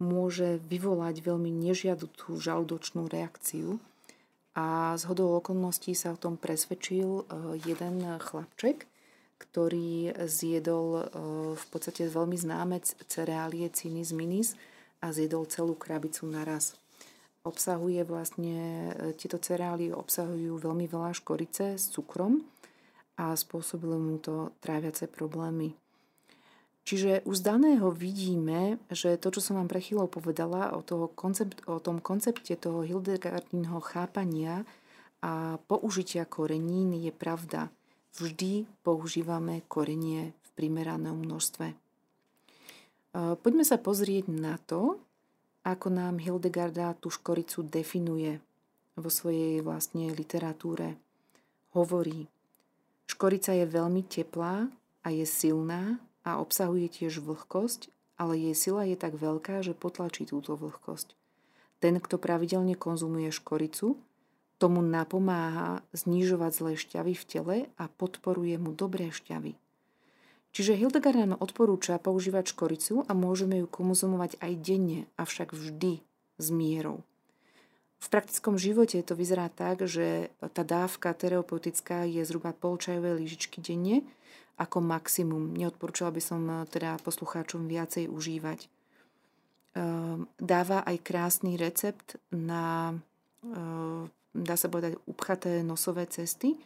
môže 0.00 0.60
vyvolať 0.64 1.20
veľmi 1.20 1.52
nežiaducú 1.52 2.40
žalúdočnú 2.40 3.04
reakciu 3.08 3.76
a 4.56 4.96
z 4.96 5.02
hodou 5.06 5.36
okolností 5.38 5.92
sa 5.94 6.16
o 6.16 6.20
tom 6.20 6.40
presvedčil 6.40 7.08
e, 7.20 7.22
jeden 7.64 8.02
chlapček, 8.20 8.88
ktorý 9.40 10.14
zjedol 10.28 10.88
e, 11.00 11.02
v 11.56 11.64
podstate 11.72 12.08
veľmi 12.08 12.36
známe 12.36 12.80
cereálie 13.08 13.68
Cinis 13.72 14.12
Minis, 14.12 14.56
a 15.00 15.12
zjedol 15.12 15.48
celú 15.48 15.74
krabicu 15.76 16.28
naraz. 16.28 16.76
Obsahuje 17.40 18.04
vlastne, 18.04 18.92
e, 18.92 19.16
tieto 19.16 19.40
cereály 19.40 19.88
obsahujú 19.96 20.60
veľmi 20.60 20.84
veľa 20.84 21.16
škorice 21.16 21.80
s 21.80 21.88
cukrom 21.88 22.44
a 23.16 23.32
spôsobilo 23.32 23.96
mu 23.96 24.20
to 24.20 24.52
tráviace 24.60 25.08
problémy. 25.08 25.72
Čiže 26.84 27.24
už 27.28 27.36
z 27.40 27.44
vidíme, 27.92 28.80
že 28.90 29.20
to, 29.20 29.30
čo 29.30 29.40
som 29.40 29.60
vám 29.60 29.68
pre 29.68 29.80
chvíľou 29.80 30.08
povedala 30.08 30.72
o, 30.74 30.80
toho 30.80 31.08
koncept, 31.12 31.60
o 31.68 31.78
tom 31.78 32.00
koncepte 32.00 32.56
toho 32.56 32.82
Hildegardinho 32.82 33.78
chápania 33.84 34.64
a 35.20 35.60
použitia 35.68 36.24
korenín 36.24 36.96
je 36.96 37.12
pravda. 37.12 37.68
Vždy 38.16 38.66
používame 38.82 39.62
korenie 39.68 40.34
v 40.34 40.48
primeranom 40.56 41.14
množstve. 41.14 41.76
Poďme 43.14 43.66
sa 43.66 43.74
pozrieť 43.74 44.30
na 44.30 44.54
to, 44.70 45.02
ako 45.66 45.90
nám 45.90 46.22
Hildegarda 46.22 46.94
tú 46.96 47.10
škoricu 47.10 47.66
definuje 47.66 48.38
vo 48.94 49.10
svojej 49.10 49.60
vlastne 49.60 50.14
literatúre. 50.14 50.94
Hovorí, 51.74 52.30
škorica 53.10 53.52
je 53.54 53.66
veľmi 53.66 54.06
teplá 54.06 54.70
a 55.02 55.08
je 55.10 55.26
silná 55.26 55.98
a 56.22 56.38
obsahuje 56.38 56.86
tiež 56.86 57.18
vlhkosť, 57.24 57.90
ale 58.20 58.36
jej 58.36 58.54
sila 58.54 58.84
je 58.84 58.94
tak 58.94 59.16
veľká, 59.16 59.64
že 59.64 59.72
potlačí 59.72 60.28
túto 60.28 60.54
vlhkosť. 60.54 61.16
Ten, 61.80 61.96
kto 61.96 62.20
pravidelne 62.20 62.76
konzumuje 62.76 63.32
škoricu, 63.32 63.96
tomu 64.60 64.84
napomáha 64.84 65.80
znižovať 65.96 66.52
zlé 66.52 66.72
šťavy 66.76 67.14
v 67.16 67.24
tele 67.24 67.56
a 67.80 67.88
podporuje 67.88 68.60
mu 68.60 68.76
dobré 68.76 69.08
šťavy. 69.08 69.56
Čiže 70.50 70.74
Hildegard 70.74 71.18
nám 71.18 71.38
odporúča 71.38 72.02
používať 72.02 72.54
škoricu 72.54 73.06
a 73.06 73.14
môžeme 73.14 73.62
ju 73.62 73.66
konzumovať 73.70 74.34
aj 74.42 74.52
denne, 74.58 75.06
avšak 75.14 75.54
vždy 75.54 76.02
s 76.42 76.46
mierou. 76.50 77.06
V 78.00 78.06
praktickom 78.08 78.56
živote 78.56 78.98
to 79.04 79.12
vyzerá 79.12 79.52
tak, 79.52 79.84
že 79.84 80.32
tá 80.56 80.64
dávka 80.64 81.12
terapeutická 81.12 82.08
je 82.08 82.24
zhruba 82.24 82.56
pol 82.56 82.80
čajovej 82.80 83.20
lyžičky 83.20 83.60
denne 83.60 84.02
ako 84.56 84.80
maximum. 84.80 85.52
Neodporúčala 85.56 86.12
by 86.12 86.22
som 86.24 86.40
teda 86.68 86.96
poslucháčom 87.00 87.68
viacej 87.68 88.08
užívať. 88.08 88.68
Ehm, 89.70 90.26
dáva 90.36 90.82
aj 90.82 90.96
krásny 91.00 91.54
recept 91.54 92.18
na, 92.34 92.96
ehm, 93.46 94.10
dá 94.34 94.54
sa 94.58 94.66
povedať, 94.66 94.98
upchaté 95.06 95.62
nosové 95.62 96.10
cesty, 96.10 96.58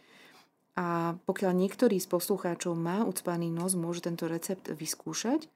a 0.74 1.14
pokiaľ 1.22 1.52
niektorý 1.54 2.02
z 2.02 2.10
poslucháčov 2.10 2.74
má 2.74 3.06
ucpaný 3.06 3.50
nos, 3.54 3.78
môže 3.78 4.02
tento 4.02 4.26
recept 4.26 4.66
vyskúšať. 4.74 5.46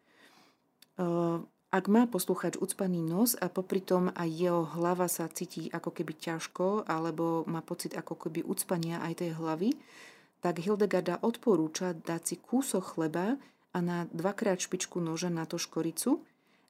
Ak 1.69 1.85
má 1.91 2.09
poslucháč 2.09 2.57
ucpaný 2.57 3.05
nos 3.05 3.37
a 3.37 3.51
popri 3.53 3.83
tom 3.83 4.09
aj 4.15 4.29
jeho 4.31 4.65
hlava 4.79 5.05
sa 5.11 5.29
cíti 5.29 5.69
ako 5.69 5.91
keby 5.93 6.17
ťažko 6.17 6.89
alebo 6.89 7.45
má 7.45 7.61
pocit 7.61 7.93
ako 7.99 8.15
keby 8.15 8.47
ucpania 8.47 9.03
aj 9.05 9.21
tej 9.27 9.37
hlavy, 9.37 9.77
tak 10.39 10.63
Hildegarda 10.63 11.19
odporúča 11.21 11.99
dať 11.99 12.23
si 12.25 12.37
kúsok 12.39 12.97
chleba 12.97 13.37
a 13.75 13.79
na 13.83 14.07
dvakrát 14.15 14.63
špičku 14.63 15.03
noža 15.03 15.29
na 15.35 15.45
to 15.45 15.59
škoricu 15.59 16.23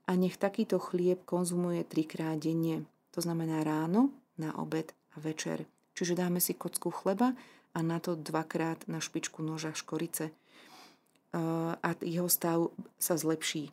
a 0.08 0.16
nech 0.16 0.40
takýto 0.40 0.80
chlieb 0.80 1.20
konzumuje 1.28 1.84
trikrát 1.84 2.40
denne. 2.40 2.88
To 3.12 3.20
znamená 3.20 3.60
ráno, 3.60 4.08
na 4.40 4.56
obed 4.56 4.96
a 5.14 5.20
večer. 5.20 5.68
Čiže 5.92 6.16
dáme 6.16 6.40
si 6.40 6.54
kocku 6.56 6.88
chleba 6.90 7.34
a 7.74 7.78
na 7.84 7.98
to 8.00 8.16
dvakrát 8.16 8.88
na 8.88 9.00
špičku 9.02 9.42
noža 9.44 9.76
škorice 9.76 10.30
a 11.78 11.88
jeho 12.00 12.28
stav 12.28 12.72
sa 12.96 13.14
zlepší. 13.20 13.70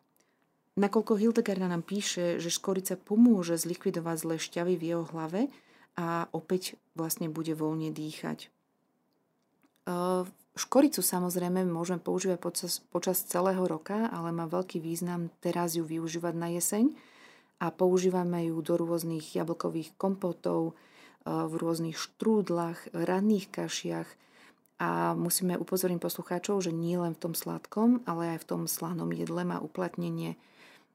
Nakoľko 0.75 1.15
Hildegarda 1.15 1.71
nám 1.71 1.87
píše, 1.87 2.35
že 2.43 2.51
škorica 2.51 2.99
pomôže 2.99 3.55
zlikvidovať 3.55 4.15
zlé 4.19 4.35
šťavy 4.35 4.75
v 4.75 4.83
jeho 4.91 5.05
hlave 5.07 5.47
a 5.95 6.27
opäť 6.35 6.75
vlastne 6.99 7.31
bude 7.31 7.55
voľne 7.55 7.95
dýchať. 7.95 8.51
Škoricu 10.55 10.99
samozrejme 10.99 11.63
môžeme 11.63 12.03
používať 12.03 12.39
počas, 12.39 12.73
počas 12.91 13.23
celého 13.23 13.63
roka, 13.63 14.11
ale 14.11 14.35
má 14.35 14.47
veľký 14.47 14.83
význam 14.83 15.31
teraz 15.39 15.79
ju 15.79 15.87
využívať 15.87 16.33
na 16.35 16.51
jeseň 16.51 16.91
a 17.63 17.71
používame 17.71 18.51
ju 18.51 18.59
do 18.59 18.75
rôznych 18.75 19.35
jablkových 19.35 19.95
kompotov, 19.95 20.75
v 21.25 21.53
rôznych 21.57 21.97
štrúdlach, 21.97 22.85
ranných 22.93 23.49
kašiach 23.49 24.09
a 24.77 25.15
musíme 25.15 25.57
upozorniť 25.57 25.99
poslucháčov, 25.99 26.61
že 26.61 26.75
nie 26.75 26.99
len 26.99 27.15
v 27.15 27.21
tom 27.29 27.33
sladkom, 27.33 28.03
ale 28.05 28.37
aj 28.37 28.45
v 28.45 28.49
tom 28.49 28.61
slanom 28.69 29.09
jedle 29.15 29.41
má 29.47 29.57
uplatnenie. 29.57 30.37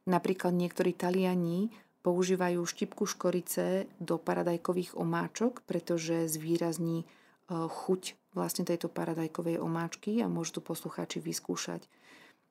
Napríklad 0.04 0.52
niektorí 0.52 0.92
Taliani 0.92 1.72
používajú 2.00 2.64
štipku 2.64 3.04
škorice 3.04 3.88
do 4.00 4.16
paradajkových 4.16 4.96
omáčok, 4.96 5.64
pretože 5.64 6.28
zvýrazní 6.28 7.04
e, 7.04 7.06
chuť 7.48 8.16
vlastne 8.32 8.64
tejto 8.64 8.88
paradajkovej 8.88 9.60
omáčky 9.60 10.20
a 10.24 10.30
môžu 10.30 10.60
to 10.60 10.62
poslucháči 10.64 11.20
vyskúšať. 11.20 11.84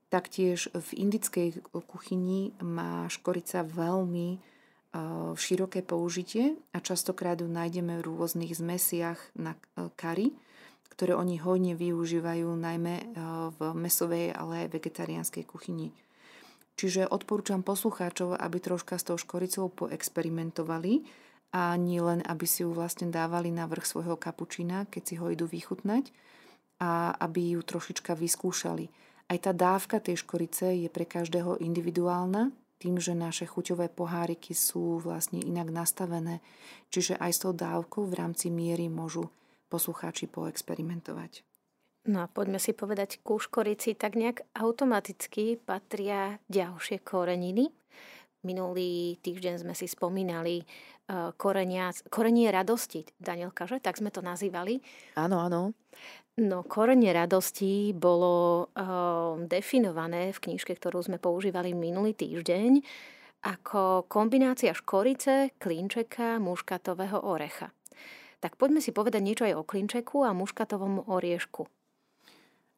Taktiež 0.09 0.73
v 0.73 0.89
indickej 0.97 1.61
kuchyni 1.85 2.57
má 2.57 3.05
škorica 3.13 3.61
veľmi 3.61 4.41
široké 5.37 5.85
použitie 5.85 6.57
a 6.73 6.81
častokrát 6.81 7.37
ju 7.37 7.45
nájdeme 7.45 8.01
v 8.01 8.07
rôznych 8.09 8.57
zmesiach 8.57 9.21
na 9.37 9.53
kary, 9.93 10.33
ktoré 10.89 11.13
oni 11.13 11.37
hojne 11.37 11.77
využívajú 11.77 12.49
najmä 12.57 13.15
v 13.53 13.59
mesovej, 13.77 14.33
ale 14.33 14.65
aj 14.65 14.73
vegetariánskej 14.73 15.45
kuchyni. 15.45 15.93
Čiže 16.79 17.11
odporúčam 17.11 17.61
poslucháčov, 17.61 18.39
aby 18.39 18.57
troška 18.57 18.97
s 18.97 19.05
tou 19.05 19.19
škoricou 19.19 19.67
poexperimentovali 19.67 21.05
a 21.51 21.75
nie 21.75 21.99
len, 21.99 22.23
aby 22.23 22.47
si 22.47 22.63
ju 22.63 22.71
vlastne 22.71 23.11
dávali 23.11 23.51
na 23.51 23.67
vrch 23.67 23.83
svojho 23.83 24.15
kapučína, 24.15 24.87
keď 24.87 25.03
si 25.03 25.15
ho 25.19 25.27
idú 25.27 25.43
vychutnať 25.45 26.09
a 26.79 27.11
aby 27.19 27.59
ju 27.59 27.61
trošička 27.61 28.15
vyskúšali. 28.15 28.87
Aj 29.29 29.37
tá 29.37 29.51
dávka 29.51 30.01
tej 30.01 30.23
škorice 30.23 30.71
je 30.73 30.89
pre 30.89 31.03
každého 31.03 31.59
individuálna, 31.59 32.49
tým, 32.79 32.95
že 32.97 33.11
naše 33.11 33.43
chuťové 33.43 33.91
poháriky 33.91 34.55
sú 34.55 35.03
vlastne 35.03 35.43
inak 35.43 35.67
nastavené, 35.67 36.39
čiže 36.87 37.19
aj 37.19 37.31
s 37.35 37.39
tou 37.43 37.51
dávkou 37.51 38.07
v 38.07 38.17
rámci 38.17 38.47
miery 38.47 38.87
môžu 38.87 39.27
poslucháči 39.67 40.31
poexperimentovať. 40.31 41.43
No 42.07 42.23
a 42.23 42.31
poďme 42.31 42.57
si 42.57 42.71
povedať, 42.71 43.19
ku 43.21 43.37
škorici 43.37 43.93
tak 43.93 44.15
nejak 44.15 44.47
automaticky 44.55 45.59
patria 45.59 46.39
ďalšie 46.47 47.03
koreniny. 47.03 47.69
Minulý 48.39 49.19
týždeň 49.19 49.67
sme 49.67 49.75
si 49.75 49.83
spomínali 49.83 50.63
uh, 50.63 51.35
korenia, 51.35 51.91
korenie 52.07 52.47
radosti, 52.47 53.03
Danielka, 53.19 53.67
že? 53.67 53.83
Tak 53.83 53.99
sme 53.99 54.15
to 54.15 54.23
nazývali. 54.23 54.79
Áno, 55.19 55.43
áno. 55.43 55.75
No, 56.39 56.63
korenie 56.63 57.11
radosti 57.11 57.91
bolo 57.91 58.63
uh, 58.71 59.35
definované 59.43 60.31
v 60.31 60.39
knižke, 60.39 60.71
ktorú 60.71 61.03
sme 61.03 61.19
používali 61.19 61.75
minulý 61.75 62.15
týždeň, 62.15 62.79
ako 63.43 64.07
kombinácia 64.07 64.71
škorice, 64.71 65.51
klinčeka, 65.59 66.39
muškatového 66.39 67.27
orecha. 67.27 67.75
Tak 68.39 68.55
poďme 68.55 68.79
si 68.79 68.95
povedať 68.95 69.19
niečo 69.19 69.43
aj 69.43 69.59
o 69.59 69.67
klinčeku 69.67 70.23
a 70.23 70.31
muškatovom 70.31 71.11
oriešku. 71.11 71.67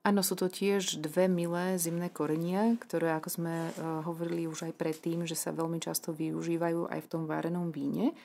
Áno, 0.01 0.25
sú 0.25 0.33
to 0.33 0.49
tiež 0.49 0.97
dve 0.97 1.29
milé 1.29 1.77
zimné 1.77 2.09
korenia, 2.09 2.73
ktoré, 2.81 3.13
ako 3.13 3.29
sme 3.29 3.69
uh, 3.69 4.01
hovorili 4.01 4.49
už 4.49 4.65
aj 4.65 4.73
predtým, 4.73 5.29
že 5.29 5.37
sa 5.37 5.53
veľmi 5.53 5.77
často 5.77 6.09
využívajú 6.09 6.89
aj 6.89 6.99
v 7.05 7.09
tom 7.13 7.29
várenom 7.29 7.69
víne. 7.69 8.17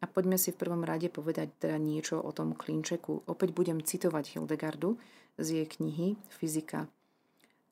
A 0.00 0.08
poďme 0.08 0.40
si 0.40 0.52
v 0.52 0.60
prvom 0.60 0.80
rade 0.80 1.12
povedať 1.12 1.52
teda 1.60 1.76
niečo 1.76 2.16
o 2.16 2.32
tom 2.32 2.56
klinčeku. 2.56 3.28
Opäť 3.28 3.52
budem 3.52 3.84
citovať 3.84 4.36
Hildegardu 4.36 4.96
z 5.36 5.60
jej 5.60 5.66
knihy 5.68 6.16
Fyzika. 6.32 6.88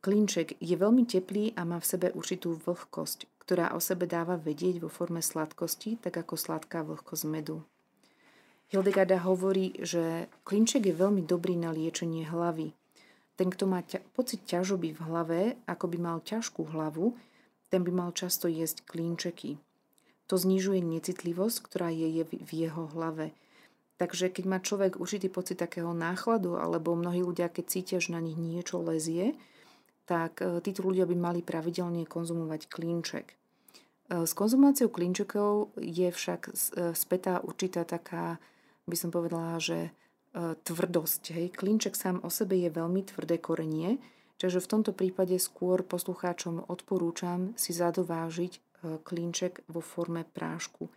Klinček 0.04 0.60
je 0.60 0.76
veľmi 0.76 1.08
teplý 1.08 1.56
a 1.56 1.64
má 1.64 1.80
v 1.80 1.88
sebe 1.88 2.08
určitú 2.12 2.54
vlhkosť, 2.54 3.26
ktorá 3.42 3.72
o 3.74 3.80
sebe 3.80 4.04
dáva 4.04 4.36
vedieť 4.36 4.84
vo 4.84 4.92
forme 4.92 5.24
sladkosti, 5.24 5.98
tak 5.98 6.20
ako 6.20 6.36
sladká 6.36 6.84
vlhkosť 6.84 7.24
medu. 7.26 7.64
Hildegarda 8.68 9.24
hovorí, 9.24 9.72
že 9.80 10.28
klinček 10.44 10.84
je 10.84 10.94
veľmi 10.94 11.24
dobrý 11.24 11.56
na 11.56 11.72
liečenie 11.72 12.28
hlavy, 12.28 12.76
ten, 13.38 13.54
kto 13.54 13.70
má 13.70 13.86
ťa, 13.86 14.02
pocit 14.18 14.42
ťažoby 14.50 14.98
v 14.98 15.00
hlave, 15.06 15.40
ako 15.70 15.86
by 15.94 15.98
mal 16.02 16.18
ťažkú 16.26 16.74
hlavu, 16.74 17.14
ten 17.70 17.86
by 17.86 17.94
mal 17.94 18.10
často 18.10 18.50
jesť 18.50 18.82
klínčeky. 18.82 19.62
To 20.28 20.36
znižuje 20.36 20.84
necitlivosť, 20.84 21.56
ktorá 21.64 21.88
je 21.88 22.24
v 22.28 22.50
jeho 22.52 22.88
hlave. 22.92 23.32
Takže 23.98 24.30
keď 24.30 24.44
má 24.46 24.58
človek 24.62 25.02
určitý 25.02 25.26
pocit 25.26 25.58
takého 25.58 25.90
náchladu, 25.90 26.54
alebo 26.54 26.94
mnohí 26.94 27.18
ľudia, 27.18 27.50
keď 27.50 27.64
cítia, 27.66 27.98
že 27.98 28.14
na 28.14 28.22
nich 28.22 28.38
niečo 28.38 28.78
lezie, 28.78 29.34
tak 30.06 30.38
e, 30.40 30.62
títo 30.64 30.86
ľudia 30.86 31.04
by 31.04 31.16
mali 31.18 31.40
pravidelne 31.42 32.06
konzumovať 32.06 32.70
klínček. 32.70 33.26
E, 33.28 33.34
s 34.22 34.32
konzumáciou 34.32 34.88
klínčekov 34.88 35.74
je 35.76 36.08
však 36.08 36.40
e, 36.48 36.50
spätá 36.94 37.42
určitá 37.42 37.82
taká, 37.82 38.38
by 38.88 38.96
som 38.96 39.10
povedala, 39.12 39.60
že 39.60 39.92
tvrdosť. 40.38 41.34
Hej. 41.34 41.56
Klinček 41.56 41.98
sám 41.98 42.20
o 42.22 42.30
sebe 42.30 42.54
je 42.54 42.70
veľmi 42.70 43.00
tvrdé 43.10 43.40
korenie, 43.42 43.98
čiže 44.36 44.60
v 44.60 44.70
tomto 44.70 44.92
prípade 44.94 45.34
skôr 45.40 45.82
poslucháčom 45.82 46.68
odporúčam 46.68 47.56
si 47.58 47.74
zadovážiť 47.74 48.67
klinček 48.82 49.62
vo 49.66 49.80
forme 49.80 50.24
prášku. 50.24 50.90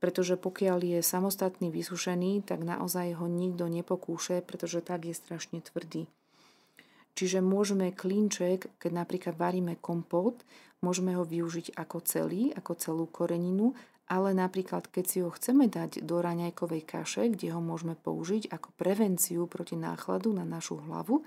Pretože 0.00 0.40
pokiaľ 0.40 0.80
je 0.80 0.98
samostatný 1.04 1.68
vysušený, 1.68 2.48
tak 2.48 2.64
naozaj 2.64 3.20
ho 3.20 3.28
nikto 3.28 3.68
nepokúše, 3.68 4.40
pretože 4.40 4.80
tak 4.80 5.04
je 5.04 5.14
strašne 5.14 5.60
tvrdý. 5.60 6.08
Čiže 7.14 7.44
môžeme 7.44 7.92
klinček, 7.92 8.72
keď 8.80 8.92
napríklad 9.04 9.36
varíme 9.36 9.76
kompót, 9.76 10.40
môžeme 10.80 11.12
ho 11.18 11.26
využiť 11.26 11.76
ako 11.76 11.96
celý, 12.00 12.48
ako 12.56 12.72
celú 12.80 13.04
koreninu 13.10 13.76
ale 14.10 14.34
napríklad 14.34 14.90
keď 14.90 15.04
si 15.06 15.18
ho 15.22 15.30
chceme 15.30 15.70
dať 15.70 16.02
do 16.02 16.18
raňajkovej 16.18 16.82
kaše, 16.82 17.30
kde 17.30 17.54
ho 17.54 17.62
môžeme 17.62 17.94
použiť 17.94 18.50
ako 18.50 18.74
prevenciu 18.74 19.46
proti 19.46 19.78
náchladu 19.78 20.34
na 20.34 20.42
našu 20.42 20.82
hlavu, 20.82 21.22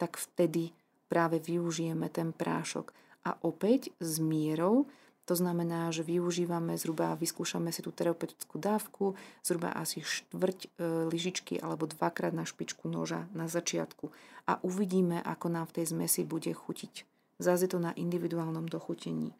tak 0.00 0.16
vtedy 0.16 0.72
práve 1.12 1.36
využijeme 1.44 2.08
ten 2.08 2.32
prášok. 2.32 2.96
A 3.28 3.36
opäť 3.44 3.92
s 4.00 4.16
mierou, 4.16 4.88
to 5.22 5.38
znamená, 5.38 5.94
že 5.94 6.02
využívame 6.02 6.74
zhruba, 6.74 7.14
vyskúšame 7.14 7.70
si 7.70 7.78
tú 7.78 7.94
terapeutickú 7.94 8.58
dávku, 8.58 9.14
zhruba 9.46 9.70
asi 9.70 10.02
štvrť 10.02 10.58
e, 10.58 10.68
lyžičky 11.06 11.62
alebo 11.62 11.86
dvakrát 11.86 12.34
na 12.34 12.42
špičku 12.42 12.90
noža 12.90 13.30
na 13.30 13.46
začiatku. 13.46 14.10
A 14.50 14.58
uvidíme, 14.66 15.22
ako 15.22 15.46
nám 15.46 15.70
v 15.70 15.74
tej 15.78 15.94
zmesi 15.94 16.26
bude 16.26 16.50
chutiť. 16.50 17.06
Zase 17.38 17.70
to 17.70 17.78
na 17.78 17.94
individuálnom 17.94 18.66
dochutení. 18.66 19.30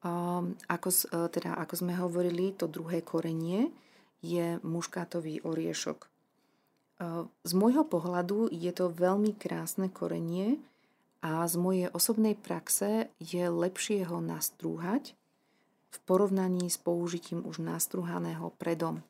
Ehm, 0.00 0.56
ako, 0.64 0.88
e, 0.88 1.28
teda, 1.28 1.60
ako 1.60 1.74
sme 1.76 1.92
hovorili, 2.00 2.56
to 2.56 2.64
druhé 2.64 3.04
korenie 3.04 3.68
je 4.24 4.56
muškátový 4.64 5.44
oriešok. 5.44 6.08
Ehm, 6.08 7.28
z 7.44 7.52
môjho 7.52 7.84
pohľadu 7.84 8.48
je 8.48 8.72
to 8.72 8.88
veľmi 8.88 9.36
krásne 9.36 9.92
korenie 9.92 10.56
a 11.20 11.44
z 11.44 11.54
mojej 11.60 11.88
osobnej 11.92 12.36
praxe 12.36 13.12
je 13.20 13.44
lepšie 13.48 14.08
ho 14.08 14.24
nastrúhať 14.24 15.12
v 15.90 15.98
porovnaní 16.08 16.72
s 16.72 16.80
použitím 16.80 17.44
už 17.44 17.60
nastruhaného 17.60 18.52
predom. 18.56 19.04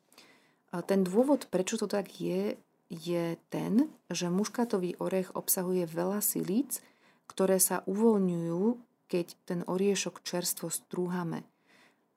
Ten 0.71 1.03
dôvod, 1.07 1.47
prečo 1.51 1.79
to 1.79 1.87
tak 1.87 2.19
je, 2.19 2.55
je 2.91 3.39
ten, 3.47 3.87
že 4.11 4.27
muškátový 4.27 4.99
orech 4.99 5.31
obsahuje 5.35 5.87
veľa 5.87 6.19
silíc, 6.19 6.83
ktoré 7.31 7.59
sa 7.59 7.83
uvoľňujú 7.87 8.91
keď 9.11 9.27
ten 9.43 9.59
oriešok 9.67 10.23
čerstvo 10.23 10.71
strúhame. 10.71 11.43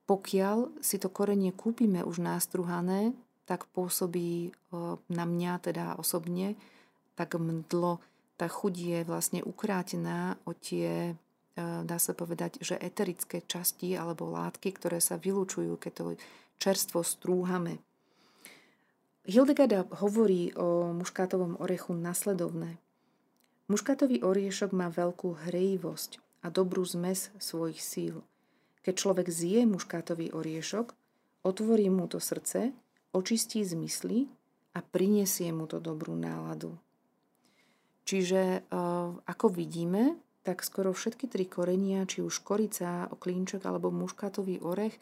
Pokiaľ 0.06 0.78
si 0.78 1.02
to 1.02 1.10
korenie 1.10 1.50
kúpime 1.50 2.06
už 2.06 2.22
nástruhané, 2.22 3.18
tak 3.50 3.66
pôsobí 3.74 4.54
na 5.10 5.24
mňa 5.26 5.52
teda 5.58 5.98
osobne 5.98 6.54
tak 7.18 7.34
mdlo. 7.34 7.98
Tá 8.34 8.50
chuť 8.50 8.74
je 8.74 8.98
vlastne 9.06 9.40
ukrátená 9.46 10.34
o 10.42 10.52
tie, 10.54 11.14
e, 11.14 11.62
dá 11.86 11.98
sa 12.02 12.12
povedať, 12.18 12.58
že 12.58 12.74
eterické 12.74 13.46
časti 13.46 13.94
alebo 13.94 14.26
látky, 14.26 14.74
ktoré 14.74 14.98
sa 14.98 15.14
vylúčujú, 15.14 15.78
keď 15.78 15.92
to 15.94 16.04
čerstvo 16.58 17.06
strúhame. 17.06 17.78
Hildegarda 19.24 19.88
hovorí 20.04 20.52
o 20.52 20.92
muškátovom 20.92 21.56
orechu 21.56 21.96
nasledovné. 21.96 22.76
Muškátový 23.72 24.20
oriešok 24.20 24.76
má 24.76 24.92
veľkú 24.92 25.48
hrejivosť 25.48 26.20
a 26.44 26.52
dobrú 26.52 26.84
zmes 26.84 27.32
svojich 27.40 27.80
síl. 27.80 28.20
Keď 28.84 28.94
človek 29.00 29.32
zje 29.32 29.64
muškátový 29.64 30.36
oriešok, 30.36 30.92
otvorí 31.40 31.88
mu 31.88 32.04
to 32.04 32.20
srdce, 32.20 32.76
očistí 33.16 33.64
zmysly 33.64 34.28
a 34.76 34.84
prinesie 34.84 35.48
mu 35.56 35.64
to 35.64 35.80
dobrú 35.80 36.12
náladu. 36.12 36.76
Čiže 38.04 38.40
e, 38.40 38.58
ako 39.24 39.46
vidíme, 39.48 40.20
tak 40.44 40.60
skoro 40.60 40.92
všetky 40.92 41.24
tri 41.24 41.48
korenia, 41.48 42.04
či 42.04 42.20
už 42.20 42.44
korica, 42.44 43.08
oklínčok 43.08 43.64
alebo 43.64 43.88
muškátový 43.88 44.60
orech, 44.60 44.96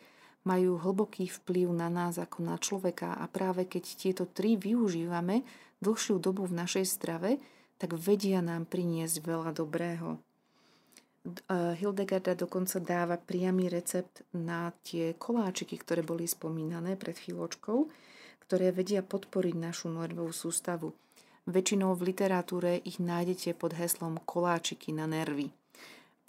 majú 0.46 0.78
hlboký 0.78 1.30
vplyv 1.30 1.70
na 1.70 1.90
nás 1.90 2.18
ako 2.18 2.38
na 2.42 2.58
človeka 2.58 3.14
a 3.14 3.26
práve 3.30 3.66
keď 3.66 3.84
tieto 3.94 4.24
tri 4.26 4.58
využívame 4.58 5.46
dlhšiu 5.82 6.18
dobu 6.18 6.46
v 6.46 6.62
našej 6.62 6.86
strave, 6.86 7.38
tak 7.78 7.94
vedia 7.98 8.38
nám 8.38 8.66
priniesť 8.70 9.22
veľa 9.22 9.50
dobrého. 9.50 10.18
Hildegarda 11.50 12.34
dokonca 12.34 12.82
dáva 12.82 13.14
priamy 13.14 13.70
recept 13.70 14.26
na 14.34 14.74
tie 14.82 15.14
koláčiky, 15.14 15.78
ktoré 15.78 16.02
boli 16.02 16.26
spomínané 16.26 16.98
pred 16.98 17.14
chvíľočkou, 17.14 17.78
ktoré 18.46 18.74
vedia 18.74 19.06
podporiť 19.06 19.54
našu 19.54 19.86
nervovú 19.90 20.34
sústavu. 20.34 20.90
Väčšinou 21.42 21.98
v 21.98 22.14
literatúre 22.14 22.78
ich 22.86 23.02
nájdete 23.02 23.58
pod 23.58 23.74
heslom 23.74 24.22
koláčiky 24.22 24.94
na 24.94 25.10
nervy. 25.10 25.50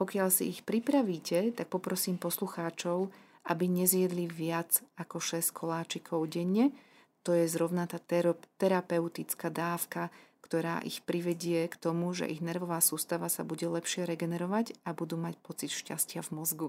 Pokiaľ 0.01 0.27
si 0.33 0.49
ich 0.49 0.65
pripravíte, 0.65 1.53
tak 1.53 1.69
poprosím 1.69 2.17
poslucháčov, 2.17 3.13
aby 3.45 3.65
nezjedli 3.69 4.25
viac 4.25 4.81
ako 4.97 5.21
6 5.21 5.53
koláčikov 5.53 6.25
denne. 6.33 6.73
To 7.29 7.37
je 7.37 7.45
zrovna 7.45 7.85
tá 7.85 8.01
terapeutická 8.57 9.53
dávka, 9.53 10.09
ktorá 10.41 10.81
ich 10.81 11.05
privedie 11.05 11.69
k 11.69 11.75
tomu, 11.77 12.11
že 12.17 12.25
ich 12.25 12.41
nervová 12.41 12.81
sústava 12.81 13.29
sa 13.29 13.45
bude 13.45 13.69
lepšie 13.69 14.09
regenerovať 14.09 14.81
a 14.81 14.97
budú 14.97 15.15
mať 15.15 15.37
pocit 15.45 15.69
šťastia 15.69 16.25
v 16.25 16.29
mozgu. 16.35 16.67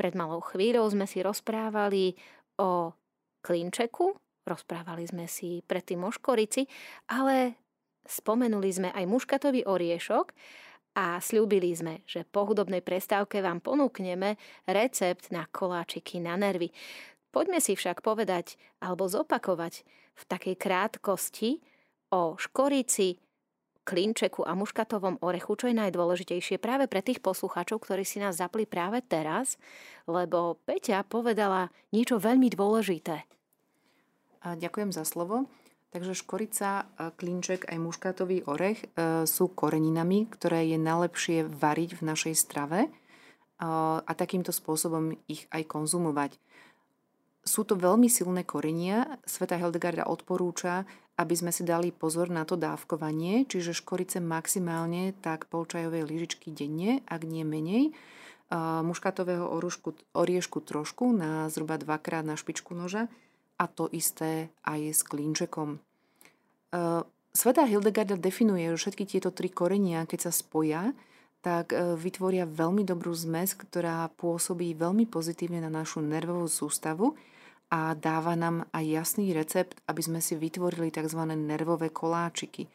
Pred 0.00 0.16
malou 0.16 0.40
chvíľou 0.40 0.88
sme 0.88 1.04
si 1.04 1.20
rozprávali 1.20 2.16
o 2.56 2.96
klinčeku, 3.44 4.16
rozprávali 4.48 5.04
sme 5.06 5.28
si 5.28 5.60
predtým 5.64 6.02
o 6.02 6.10
škorici, 6.10 6.66
ale 7.06 7.62
spomenuli 8.06 8.70
sme 8.72 8.88
aj 8.92 9.04
muškatový 9.08 9.66
oriešok 9.66 10.32
a 10.98 11.16
slúbili 11.22 11.72
sme, 11.72 12.04
že 12.04 12.28
po 12.28 12.44
hudobnej 12.44 12.84
prestávke 12.84 13.40
vám 13.40 13.64
ponúkneme 13.64 14.36
recept 14.68 15.32
na 15.32 15.48
koláčiky 15.48 16.20
na 16.20 16.36
nervy. 16.36 16.68
Poďme 17.32 17.64
si 17.64 17.72
však 17.72 18.04
povedať 18.04 18.60
alebo 18.84 19.08
zopakovať 19.08 19.86
v 20.12 20.22
takej 20.28 20.56
krátkosti, 20.60 21.64
o 22.12 22.36
škorici, 22.36 23.16
klinčeku 23.82 24.46
a 24.46 24.52
muškatovom 24.54 25.18
orechu, 25.24 25.56
čo 25.58 25.66
je 25.72 25.80
najdôležitejšie 25.80 26.60
práve 26.62 26.86
pre 26.86 27.02
tých 27.02 27.18
poslucháčov, 27.18 27.82
ktorí 27.82 28.06
si 28.06 28.22
nás 28.22 28.38
zapli 28.38 28.68
práve 28.68 29.02
teraz, 29.02 29.58
lebo 30.06 30.60
Peťa 30.68 31.02
povedala 31.08 31.72
niečo 31.90 32.20
veľmi 32.20 32.52
dôležité. 32.52 33.26
A 34.44 34.54
ďakujem 34.54 34.92
za 34.94 35.02
slovo. 35.02 35.50
Takže 35.92 36.16
škorica, 36.16 36.88
klinček 37.20 37.68
aj 37.68 37.76
muškátový 37.76 38.48
orech 38.48 38.80
e, 38.80 39.28
sú 39.28 39.52
koreninami, 39.52 40.24
ktoré 40.24 40.64
je 40.64 40.80
najlepšie 40.80 41.44
variť 41.44 42.00
v 42.00 42.02
našej 42.08 42.34
strave 42.34 42.88
a 43.62 44.10
takýmto 44.18 44.50
spôsobom 44.50 45.14
ich 45.30 45.46
aj 45.54 45.70
konzumovať. 45.70 46.34
Sú 47.46 47.62
to 47.62 47.78
veľmi 47.78 48.10
silné 48.10 48.42
korenia. 48.42 49.22
Sveta 49.22 49.54
Hildegarda 49.54 50.10
odporúča, 50.10 50.82
aby 51.14 51.34
sme 51.38 51.54
si 51.54 51.62
dali 51.62 51.94
pozor 51.94 52.26
na 52.26 52.42
to 52.42 52.58
dávkovanie, 52.58 53.46
čiže 53.46 53.78
škorice 53.78 54.18
maximálne 54.18 55.14
tak 55.22 55.46
pol 55.46 55.62
čajovej 55.62 56.02
lyžičky 56.10 56.50
denne, 56.50 57.06
ak 57.06 57.22
nie 57.22 57.46
menej. 57.46 57.94
Muškatového 58.82 59.46
oriešku 60.10 60.58
trošku 60.58 61.14
na 61.14 61.46
zhruba 61.46 61.78
dvakrát 61.78 62.26
na 62.26 62.34
špičku 62.34 62.74
noža 62.74 63.06
a 63.62 63.70
to 63.70 63.86
isté 63.94 64.50
aj 64.66 64.80
s 64.90 65.06
klínčekom. 65.06 65.78
Svetá 67.30 67.62
Hildegarda 67.62 68.18
definuje, 68.18 68.66
že 68.74 68.80
všetky 68.82 69.06
tieto 69.06 69.30
tri 69.30 69.46
korenia, 69.46 70.02
keď 70.02 70.26
sa 70.26 70.32
spoja, 70.34 70.90
tak 71.46 71.70
vytvoria 71.74 72.42
veľmi 72.42 72.82
dobrú 72.82 73.14
zmes, 73.14 73.54
ktorá 73.54 74.10
pôsobí 74.18 74.74
veľmi 74.74 75.06
pozitívne 75.06 75.62
na 75.62 75.70
našu 75.70 76.02
nervovú 76.02 76.50
sústavu 76.50 77.14
a 77.70 77.94
dáva 77.94 78.34
nám 78.34 78.66
aj 78.74 78.84
jasný 78.84 79.32
recept, 79.32 79.78
aby 79.86 80.02
sme 80.02 80.20
si 80.20 80.34
vytvorili 80.34 80.92
tzv. 80.92 81.22
nervové 81.38 81.88
koláčiky. 81.90 82.66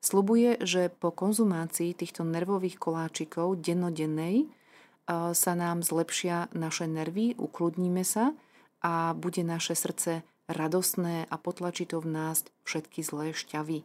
Slubuje, 0.00 0.58
že 0.62 0.88
po 0.90 1.10
konzumácii 1.10 1.94
týchto 1.94 2.22
nervových 2.22 2.78
koláčikov 2.78 3.58
dennodennej 3.58 4.46
sa 5.32 5.52
nám 5.54 5.86
zlepšia 5.86 6.50
naše 6.50 6.90
nervy, 6.90 7.38
ukludníme 7.38 8.02
sa 8.02 8.34
a 8.82 9.14
bude 9.14 9.46
naše 9.46 9.78
srdce 9.78 10.26
radostné 10.46 11.26
a 11.26 11.36
potlačí 11.38 11.86
to 11.86 11.98
v 12.02 12.10
nás 12.10 12.46
všetky 12.66 13.02
zlé 13.02 13.34
šťavy. 13.34 13.82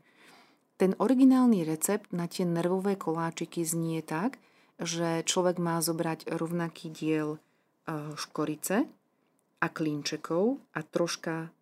Ten 0.77 0.97
originálny 0.97 1.61
recept 1.61 2.09
na 2.09 2.25
tie 2.25 2.41
nervové 2.41 2.97
koláčiky 2.97 3.61
znie 3.61 4.01
tak, 4.01 4.41
že 4.81 5.21
človek 5.21 5.61
má 5.61 5.77
zobrať 5.77 6.25
rovnaký 6.33 6.89
diel 6.89 7.37
škorice 8.17 8.89
a 9.61 9.67
klínčekov 9.69 10.57
a 10.73 10.81
troška, 10.81 11.53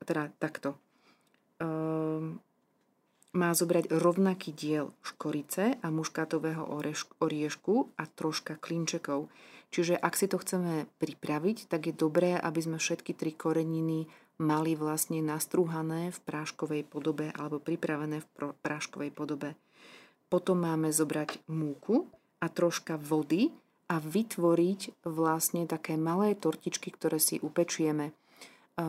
teda 0.00 0.32
takto, 0.40 0.80
má 3.34 3.50
zobrať 3.52 3.92
rovnaký 3.92 4.56
diel 4.56 4.96
škorice 5.04 5.76
a 5.82 5.86
muškátového 5.92 6.64
oriešku 7.20 7.74
a 8.00 8.08
troška 8.08 8.56
klinčekov. 8.56 9.28
Čiže 9.74 9.98
ak 9.98 10.14
si 10.14 10.30
to 10.30 10.38
chceme 10.38 10.86
pripraviť, 11.02 11.66
tak 11.66 11.90
je 11.90 11.94
dobré, 11.98 12.38
aby 12.38 12.60
sme 12.62 12.78
všetky 12.78 13.12
tri 13.12 13.34
koreniny 13.34 14.06
mali 14.38 14.74
vlastne 14.74 15.22
nastrúhané 15.22 16.10
v 16.10 16.18
práškovej 16.26 16.82
podobe 16.90 17.30
alebo 17.34 17.62
pripravené 17.62 18.22
v 18.22 18.26
práškovej 18.62 19.10
podobe. 19.14 19.54
Potom 20.26 20.66
máme 20.66 20.90
zobrať 20.90 21.46
múku 21.46 22.10
a 22.42 22.50
troška 22.50 22.98
vody 22.98 23.54
a 23.86 24.02
vytvoriť 24.02 25.06
vlastne 25.06 25.68
také 25.70 25.94
malé 25.94 26.34
tortičky, 26.34 26.90
ktoré 26.90 27.22
si 27.22 27.38
upečieme. 27.38 28.10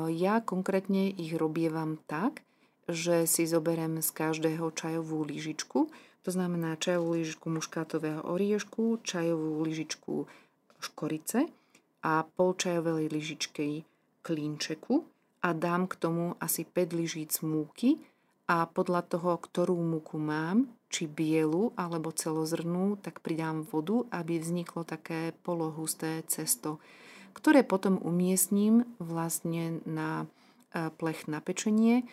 Ja 0.10 0.42
konkrétne 0.42 1.14
ich 1.14 1.38
robievam 1.38 2.02
tak, 2.10 2.42
že 2.90 3.30
si 3.30 3.46
zoberiem 3.46 4.02
z 4.02 4.10
každého 4.10 4.74
čajovú 4.74 5.22
lyžičku, 5.22 5.90
to 6.26 6.30
znamená 6.34 6.74
čajovú 6.82 7.22
lyžičku 7.22 7.54
muškátového 7.54 8.26
oriešku, 8.26 9.06
čajovú 9.06 9.62
lyžičku 9.62 10.26
škorice 10.82 11.46
a 12.02 12.26
pol 12.26 12.58
čajovej 12.58 13.14
lyžičky 13.14 13.86
klínčeku 14.26 15.06
a 15.46 15.54
dám 15.54 15.86
k 15.86 15.94
tomu 16.02 16.34
asi 16.42 16.66
5 16.66 16.98
lyžíc 16.98 17.46
múky 17.46 18.02
a 18.50 18.66
podľa 18.66 19.06
toho, 19.06 19.38
ktorú 19.38 19.78
múku 19.78 20.18
mám, 20.18 20.66
či 20.90 21.06
bielu 21.06 21.70
alebo 21.78 22.10
celozrnú, 22.10 22.98
tak 22.98 23.22
pridám 23.22 23.62
vodu, 23.62 24.10
aby 24.10 24.42
vzniklo 24.42 24.82
také 24.82 25.38
polohusté 25.46 26.26
cesto, 26.26 26.82
ktoré 27.38 27.62
potom 27.62 28.02
umiestním 28.02 28.90
vlastne 28.98 29.86
na 29.86 30.26
e, 30.74 30.90
plech 30.90 31.30
na 31.30 31.46
pečenie 31.46 32.10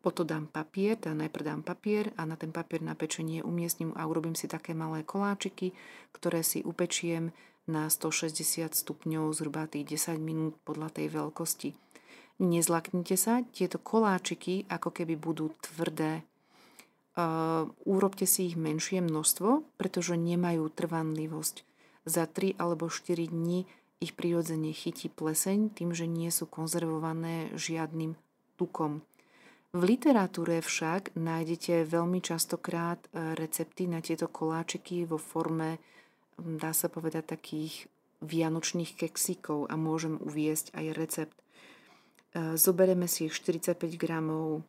potom 0.00 0.24
dám 0.24 0.48
papier, 0.48 0.96
teda 0.96 1.12
najprv 1.12 1.44
dám 1.44 1.60
papier 1.60 2.08
a 2.16 2.24
na 2.24 2.32
ten 2.32 2.48
papier 2.48 2.80
na 2.80 2.96
pečenie 2.96 3.44
umiestním 3.44 3.92
a 4.00 4.08
urobím 4.08 4.32
si 4.32 4.48
také 4.48 4.72
malé 4.72 5.04
koláčiky, 5.04 5.76
ktoré 6.16 6.40
si 6.40 6.64
upečiem 6.64 7.36
na 7.68 7.84
160 7.84 8.72
stupňov 8.72 9.28
zhruba 9.36 9.68
tých 9.68 10.00
10 10.08 10.16
minút 10.16 10.56
podľa 10.64 10.96
tej 10.96 11.12
veľkosti. 11.12 11.89
Nezlaknite 12.40 13.20
sa, 13.20 13.44
tieto 13.52 13.76
koláčiky 13.76 14.64
ako 14.72 14.96
keby 14.96 15.20
budú 15.20 15.52
tvrdé. 15.60 16.24
Uh, 17.12 17.68
urobte 17.84 18.24
si 18.24 18.48
ich 18.48 18.56
menšie 18.56 19.04
množstvo, 19.04 19.76
pretože 19.76 20.16
nemajú 20.16 20.72
trvanlivosť. 20.72 21.68
Za 22.08 22.24
3 22.24 22.56
alebo 22.56 22.88
4 22.88 23.28
dní 23.28 23.68
ich 24.00 24.16
prirodzene 24.16 24.72
chytí 24.72 25.12
pleseň 25.12 25.76
tým, 25.76 25.92
že 25.92 26.08
nie 26.08 26.32
sú 26.32 26.48
konzervované 26.48 27.52
žiadnym 27.52 28.16
tukom. 28.56 29.04
V 29.70 29.80
literatúre 29.86 30.64
však 30.64 31.14
nájdete 31.14 31.86
veľmi 31.86 32.18
častokrát 32.24 32.98
e, 33.12 33.36
recepty 33.38 33.86
na 33.86 34.02
tieto 34.02 34.26
koláčiky 34.26 35.06
vo 35.06 35.20
forme, 35.20 35.78
dá 36.40 36.74
sa 36.74 36.90
povedať, 36.90 37.38
takých 37.38 37.86
vianočných 38.24 38.98
keksíkov 38.98 39.70
a 39.70 39.78
môžem 39.78 40.18
uviesť 40.18 40.74
aj 40.74 40.86
recept. 40.96 41.36
E, 42.34 42.56
zobereme 42.56 43.08
si 43.08 43.28
45 43.28 43.98
gramov 43.98 44.62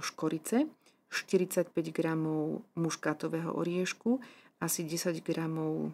škorice, 0.00 0.66
45 1.10 1.70
gramov 1.94 2.62
muškátového 2.74 3.54
oriešku, 3.54 4.20
asi 4.60 4.82
10 4.82 5.22
gramov 5.22 5.90
e, 5.90 5.92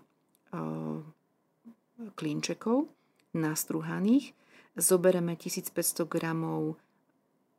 klínčekov 2.16 2.88
nastruhaných, 3.36 4.32
zobereme 4.76 5.36
1500 5.36 6.08
gramov 6.08 6.80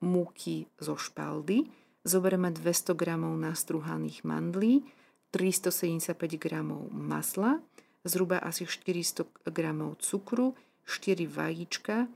múky 0.02 0.66
zo 0.82 0.98
špaldy, 0.98 1.70
zoberieme 2.04 2.52
200 2.52 2.98
g 2.98 3.04
nastruhaných 3.16 4.26
mandlí, 4.26 4.84
375 5.32 6.18
g 6.38 6.46
masla, 6.92 7.62
zhruba 8.04 8.38
asi 8.42 8.66
400 8.66 9.24
g 9.50 9.58
cukru, 10.02 10.58
4 10.86 11.28
vajíčka 11.28 12.08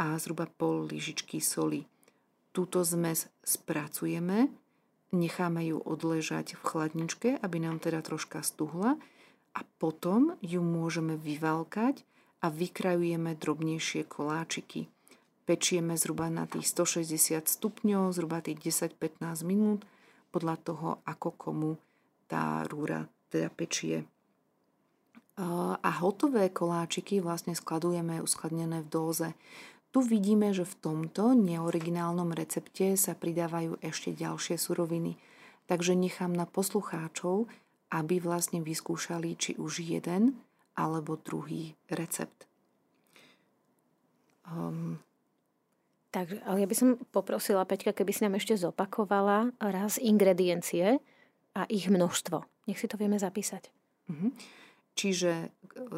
a 0.00 0.16
zhruba 0.16 0.48
pol 0.48 0.88
lyžičky 0.88 1.44
soli. 1.44 1.84
Túto 2.56 2.80
zmes 2.80 3.28
spracujeme, 3.44 4.48
necháme 5.12 5.68
ju 5.68 5.76
odležať 5.76 6.56
v 6.56 6.62
chladničke, 6.64 7.28
aby 7.36 7.56
nám 7.60 7.84
teda 7.84 8.00
troška 8.00 8.40
stuhla 8.40 8.96
a 9.52 9.60
potom 9.76 10.40
ju 10.40 10.64
môžeme 10.64 11.20
vyvalkať 11.20 12.00
a 12.40 12.48
vykrajujeme 12.48 13.36
drobnejšie 13.36 14.08
koláčiky 14.08 14.88
pečieme 15.50 15.98
zhruba 15.98 16.30
na 16.30 16.46
tých 16.46 16.70
160 16.70 17.50
stupňov, 17.50 18.14
zhruba 18.14 18.38
tých 18.38 18.70
10-15 18.70 19.42
minút, 19.42 19.82
podľa 20.30 20.56
toho, 20.62 20.88
ako 21.02 21.34
komu 21.34 21.70
tá 22.30 22.62
rúra 22.70 23.10
teda 23.34 23.50
pečie. 23.50 24.06
A 25.82 25.90
hotové 25.98 26.54
koláčiky 26.54 27.18
vlastne 27.18 27.58
skladujeme 27.58 28.22
uskladnené 28.22 28.86
v 28.86 28.92
dóze. 28.94 29.28
Tu 29.90 29.98
vidíme, 30.06 30.54
že 30.54 30.62
v 30.62 30.78
tomto 30.78 31.34
neoriginálnom 31.34 32.30
recepte 32.30 32.94
sa 32.94 33.18
pridávajú 33.18 33.82
ešte 33.82 34.14
ďalšie 34.14 34.54
suroviny. 34.54 35.18
Takže 35.66 35.98
nechám 35.98 36.30
na 36.30 36.46
poslucháčov, 36.46 37.50
aby 37.90 38.22
vlastne 38.22 38.62
vyskúšali 38.62 39.34
či 39.34 39.58
už 39.58 39.82
jeden 39.82 40.38
alebo 40.78 41.18
druhý 41.18 41.74
recept. 41.90 42.46
Um, 44.46 45.02
tak, 46.10 46.38
ale 46.42 46.62
ja 46.62 46.66
by 46.66 46.74
som 46.74 46.98
poprosila, 47.14 47.66
Peťka, 47.66 47.94
keby 47.94 48.10
si 48.10 48.22
nám 48.26 48.38
ešte 48.38 48.58
zopakovala 48.58 49.54
raz 49.62 49.98
ingrediencie 49.98 50.98
a 51.54 51.62
ich 51.70 51.86
množstvo. 51.86 52.42
Nech 52.66 52.78
si 52.78 52.86
to 52.90 52.98
vieme 52.98 53.18
zapísať. 53.18 53.70
Mhm. 54.10 54.28
Čiže 54.90 55.32
e, 55.32 55.48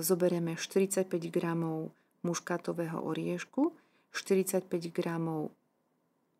zoberieme 0.05 0.53
45 0.61 1.09
gramov 1.33 1.97
muškátového 2.23 3.01
oriešku, 3.01 3.73
45 4.13 4.69
gramov 4.93 5.51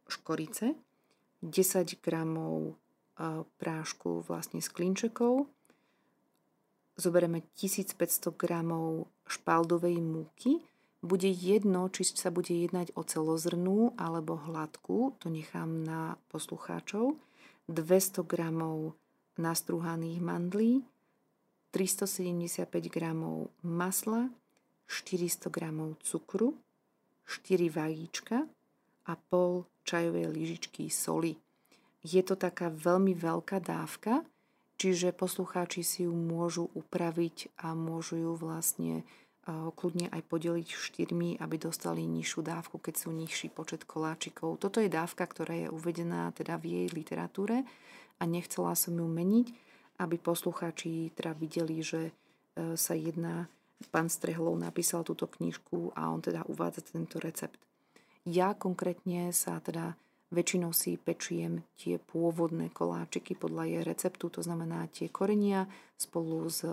škorice, 0.09 0.77
10 1.43 1.99
gramov 2.05 2.73
e, 2.73 2.73
prášku 3.59 4.23
vlastne 4.29 4.61
z 4.61 4.69
klinčekov, 4.69 5.49
zoberieme 7.01 7.43
1500 7.57 8.37
gramov 8.37 9.09
špaldovej 9.25 9.99
múky, 9.99 10.61
bude 11.03 11.27
jedno, 11.27 11.91
či 11.91 12.07
sa 12.15 12.31
bude 12.31 12.55
jednať 12.55 12.95
o 12.95 13.03
celozrnú 13.03 13.99
alebo 13.99 14.39
hladkú, 14.39 15.19
to 15.19 15.27
nechám 15.27 15.83
na 15.83 16.15
poslucháčov. 16.31 17.19
200 17.67 18.23
g 18.23 18.35
nastruhaných 19.39 20.21
mandlí, 20.23 20.85
375 21.75 22.69
g 22.87 22.97
masla, 23.65 24.31
400 24.87 25.49
g 25.49 25.59
cukru, 26.05 26.55
4 27.27 27.71
vajíčka 27.73 28.45
a 29.09 29.13
pol 29.29 29.67
čajovej 29.83 30.31
lyžičky 30.31 30.91
soli. 30.91 31.39
Je 32.03 32.23
to 32.23 32.35
taká 32.35 32.71
veľmi 32.71 33.15
veľká 33.15 33.63
dávka, 33.63 34.27
čiže 34.79 35.15
poslucháči 35.15 35.87
si 35.87 36.01
ju 36.07 36.15
môžu 36.15 36.67
upraviť 36.75 37.55
a 37.63 37.75
môžu 37.79 38.19
ju 38.19 38.33
vlastne 38.35 39.07
kľudne 39.51 40.07
aj 40.15 40.23
podeliť 40.31 40.69
štyrmi, 40.71 41.43
aby 41.43 41.57
dostali 41.59 42.07
nižšiu 42.07 42.47
dávku, 42.47 42.79
keď 42.79 42.95
sú 42.95 43.11
nižší 43.11 43.51
počet 43.51 43.83
koláčikov. 43.83 44.63
Toto 44.63 44.79
je 44.79 44.87
dávka, 44.87 45.27
ktorá 45.27 45.67
je 45.67 45.69
uvedená 45.69 46.31
teda 46.31 46.55
v 46.63 46.87
jej 46.87 46.89
literatúre 46.95 47.67
a 48.19 48.23
nechcela 48.23 48.79
som 48.79 48.95
ju 48.95 49.03
meniť, 49.03 49.47
aby 49.99 50.17
poslucháči 50.23 51.11
teda 51.19 51.35
videli, 51.35 51.83
že 51.83 52.11
e, 52.11 52.13
sa 52.79 52.95
jedná, 52.95 53.51
pán 53.89 54.13
Strehlov 54.13 54.55
napísal 54.59 55.03
túto 55.03 55.27
knižku 55.27 55.97
a 55.97 56.11
on 56.13 56.23
teda 56.23 56.47
uvádza 56.47 56.85
tento 56.85 57.19
recept. 57.19 57.59
Ja 58.23 58.55
konkrétne 58.55 59.35
sa 59.35 59.59
teda 59.59 59.99
väčšinou 60.33 60.73
si 60.73 60.97
pečiem 60.97 61.67
tie 61.77 62.01
pôvodné 62.01 62.73
koláčiky 62.73 63.37
podľa 63.37 63.65
jej 63.69 63.83
receptu, 63.83 64.33
to 64.33 64.41
znamená 64.41 64.89
tie 64.95 65.13
korenia 65.13 65.69
spolu 66.01 66.49
s 66.49 66.65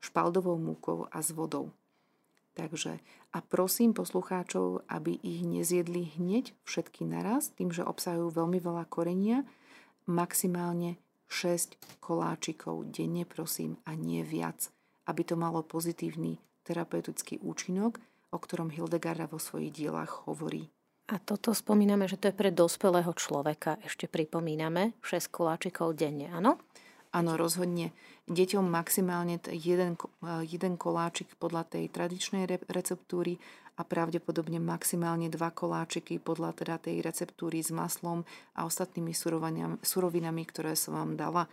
špaldovou 0.00 0.56
múkou 0.56 1.10
a 1.12 1.18
s 1.20 1.32
vodou. 1.36 1.72
Takže 2.54 3.02
a 3.34 3.38
prosím 3.42 3.90
poslucháčov, 3.92 4.86
aby 4.86 5.18
ich 5.18 5.42
nezjedli 5.42 6.14
hneď 6.14 6.54
všetky 6.62 7.02
naraz, 7.02 7.50
tým, 7.50 7.74
že 7.74 7.82
obsahujú 7.82 8.30
veľmi 8.30 8.62
veľa 8.62 8.86
korenia, 8.86 9.42
maximálne 10.06 10.94
6 11.26 11.74
koláčikov 11.98 12.94
denne, 12.94 13.26
prosím, 13.26 13.74
a 13.82 13.98
nie 13.98 14.22
viac, 14.22 14.70
aby 15.08 15.22
to 15.24 15.34
malo 15.36 15.60
pozitívny 15.64 16.40
terapeutický 16.64 17.40
účinok, 17.44 18.00
o 18.32 18.38
ktorom 18.40 18.72
Hildegarda 18.72 19.30
vo 19.30 19.38
svojich 19.38 19.70
dielach 19.70 20.26
hovorí. 20.26 20.72
A 21.12 21.20
toto 21.20 21.52
spomíname, 21.52 22.08
že 22.08 22.16
to 22.16 22.32
je 22.32 22.38
pre 22.40 22.48
dospelého 22.48 23.12
človeka, 23.12 23.76
ešte 23.84 24.08
pripomíname, 24.08 24.96
6 25.04 25.28
koláčikov 25.28 25.92
denne, 25.92 26.32
áno? 26.32 26.56
Áno, 27.14 27.38
rozhodne. 27.38 27.94
Deťom 28.26 28.66
maximálne 28.66 29.38
jeden, 29.52 29.94
jeden 30.48 30.74
koláčik 30.74 31.30
podľa 31.38 31.68
tej 31.76 31.92
tradičnej 31.92 32.48
receptúry 32.66 33.38
a 33.78 33.82
pravdepodobne 33.86 34.58
maximálne 34.58 35.30
dva 35.30 35.54
koláčiky 35.54 36.18
podľa 36.18 36.56
teda 36.58 36.76
tej 36.82 37.04
receptúry 37.04 37.62
s 37.62 37.70
maslom 37.70 38.26
a 38.56 38.66
ostatnými 38.66 39.14
surovinami, 39.82 40.42
ktoré 40.46 40.74
som 40.74 40.98
vám 40.98 41.14
dala. 41.14 41.46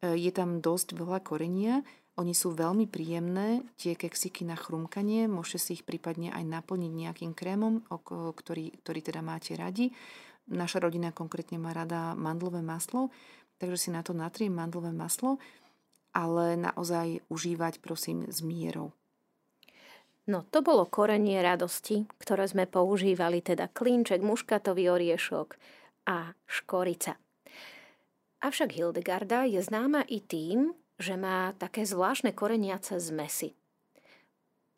E, 0.00 0.16
je 0.16 0.32
tam 0.32 0.60
dosť 0.60 0.96
veľa 0.96 1.20
korenia, 1.24 1.84
oni 2.14 2.30
sú 2.30 2.54
veľmi 2.54 2.86
príjemné, 2.86 3.66
tie 3.74 3.98
keksiky 3.98 4.46
na 4.46 4.54
chrumkanie, 4.54 5.26
môžete 5.26 5.58
si 5.58 5.70
ich 5.74 5.82
prípadne 5.82 6.30
aj 6.30 6.46
naplniť 6.46 6.92
nejakým 6.94 7.32
krémom, 7.34 7.82
ktorý, 7.90 8.70
ktorý 8.86 9.00
teda 9.02 9.18
máte 9.18 9.58
radi. 9.58 9.90
Naša 10.46 10.78
rodina 10.78 11.10
konkrétne 11.10 11.58
má 11.58 11.74
rada 11.74 12.14
mandlové 12.14 12.62
maslo, 12.62 13.10
takže 13.58 13.88
si 13.88 13.90
na 13.90 14.06
to 14.06 14.14
natriem 14.14 14.54
mandlové 14.54 14.94
maslo, 14.94 15.42
ale 16.14 16.54
naozaj 16.54 17.26
užívať 17.26 17.82
prosím 17.82 18.30
s 18.30 18.46
mierou. 18.46 18.94
No 20.30 20.46
to 20.46 20.62
bolo 20.62 20.86
korenie 20.86 21.42
radosti, 21.42 22.06
ktoré 22.22 22.46
sme 22.46 22.70
používali, 22.70 23.42
teda 23.42 23.68
klinček, 23.74 24.22
muškatový 24.22 24.88
oriešok 24.88 25.58
a 26.06 26.32
škorica. 26.46 27.18
Avšak 28.44 28.76
Hildegarda 28.76 29.48
je 29.48 29.60
známa 29.60 30.04
i 30.06 30.20
tým, 30.22 30.76
že 31.04 31.20
má 31.20 31.52
také 31.60 31.84
zvláštne 31.84 32.32
koreniace 32.32 32.96
zmesy. 32.96 33.52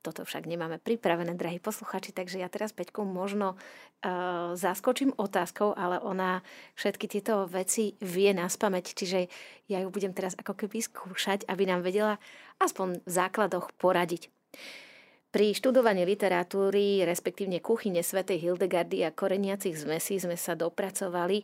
Toto 0.02 0.22
však 0.22 0.46
nemáme 0.46 0.78
pripravené, 0.78 1.34
drahí 1.34 1.58
posluchači, 1.58 2.14
takže 2.14 2.38
ja 2.38 2.46
teraz 2.46 2.70
Peťku 2.70 3.02
možno 3.02 3.58
uh, 3.58 4.54
zaskočím 4.54 5.10
otázkou, 5.18 5.74
ale 5.74 5.98
ona 5.98 6.46
všetky 6.78 7.10
tieto 7.10 7.50
veci 7.50 7.98
vie 7.98 8.30
na 8.30 8.46
spameť, 8.46 8.86
čiže 8.94 9.26
ja 9.66 9.82
ju 9.82 9.90
budem 9.90 10.14
teraz 10.14 10.38
ako 10.38 10.54
keby 10.54 10.78
skúšať, 10.78 11.50
aby 11.50 11.66
nám 11.66 11.82
vedela 11.82 12.22
aspoň 12.62 13.02
v 13.02 13.10
základoch 13.10 13.74
poradiť. 13.82 14.30
Pri 15.34 15.52
študovaní 15.58 16.06
literatúry, 16.06 17.02
respektívne 17.02 17.58
kuchyne 17.58 17.98
svätej 17.98 18.38
Hildegardy 18.46 19.02
a 19.02 19.10
koreniacich 19.10 19.74
zmesí 19.74 20.22
sme 20.22 20.38
sa 20.38 20.54
dopracovali 20.54 21.42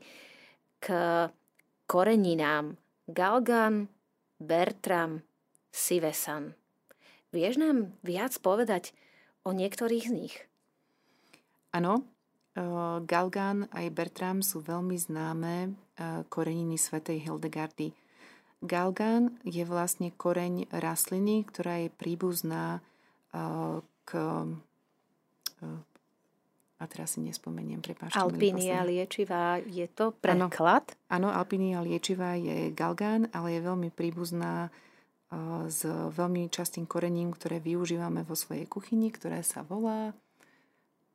k 0.78 0.86
koreninám 1.90 2.78
galgan, 3.10 3.90
bertram, 4.42 5.22
sivesan. 5.70 6.58
Vieš 7.32 7.56
nám 7.62 7.96
viac 8.04 8.36
povedať 8.42 8.92
o 9.46 9.56
niektorých 9.56 10.04
z 10.04 10.12
nich? 10.12 10.34
Áno, 11.72 12.04
eh, 12.52 12.60
Galgan 13.00 13.70
aj 13.72 13.86
Bertram 13.96 14.44
sú 14.44 14.60
veľmi 14.60 14.98
známe 15.00 15.54
eh, 15.72 16.26
koreniny 16.28 16.76
svätej 16.76 17.24
Hildegardy. 17.24 17.96
Galgan 18.62 19.40
je 19.42 19.64
vlastne 19.64 20.12
koreň 20.12 20.68
rastliny, 20.70 21.42
ktorá 21.48 21.82
je 21.82 21.88
príbuzná 21.88 22.84
eh, 23.32 23.80
k 24.04 24.10
a 26.82 26.90
teraz 26.90 27.14
si 27.14 27.22
nespomeniem, 27.22 27.78
prepáčte. 27.78 28.18
Alpinia 28.18 28.82
liečivá, 28.82 29.62
je 29.62 29.86
to 29.86 30.10
preklad? 30.18 30.82
Áno, 31.06 31.30
alpinia 31.30 31.78
liečivá 31.78 32.34
je 32.34 32.74
galgán, 32.74 33.30
ale 33.30 33.54
je 33.54 33.60
veľmi 33.62 33.94
príbuzná 33.94 34.74
s 35.70 35.86
veľmi 35.88 36.52
častým 36.52 36.84
korením, 36.84 37.32
ktoré 37.32 37.56
využívame 37.62 38.20
vo 38.26 38.36
svojej 38.36 38.68
kuchyni, 38.68 39.08
ktoré 39.08 39.40
sa 39.40 39.64
volá... 39.64 40.12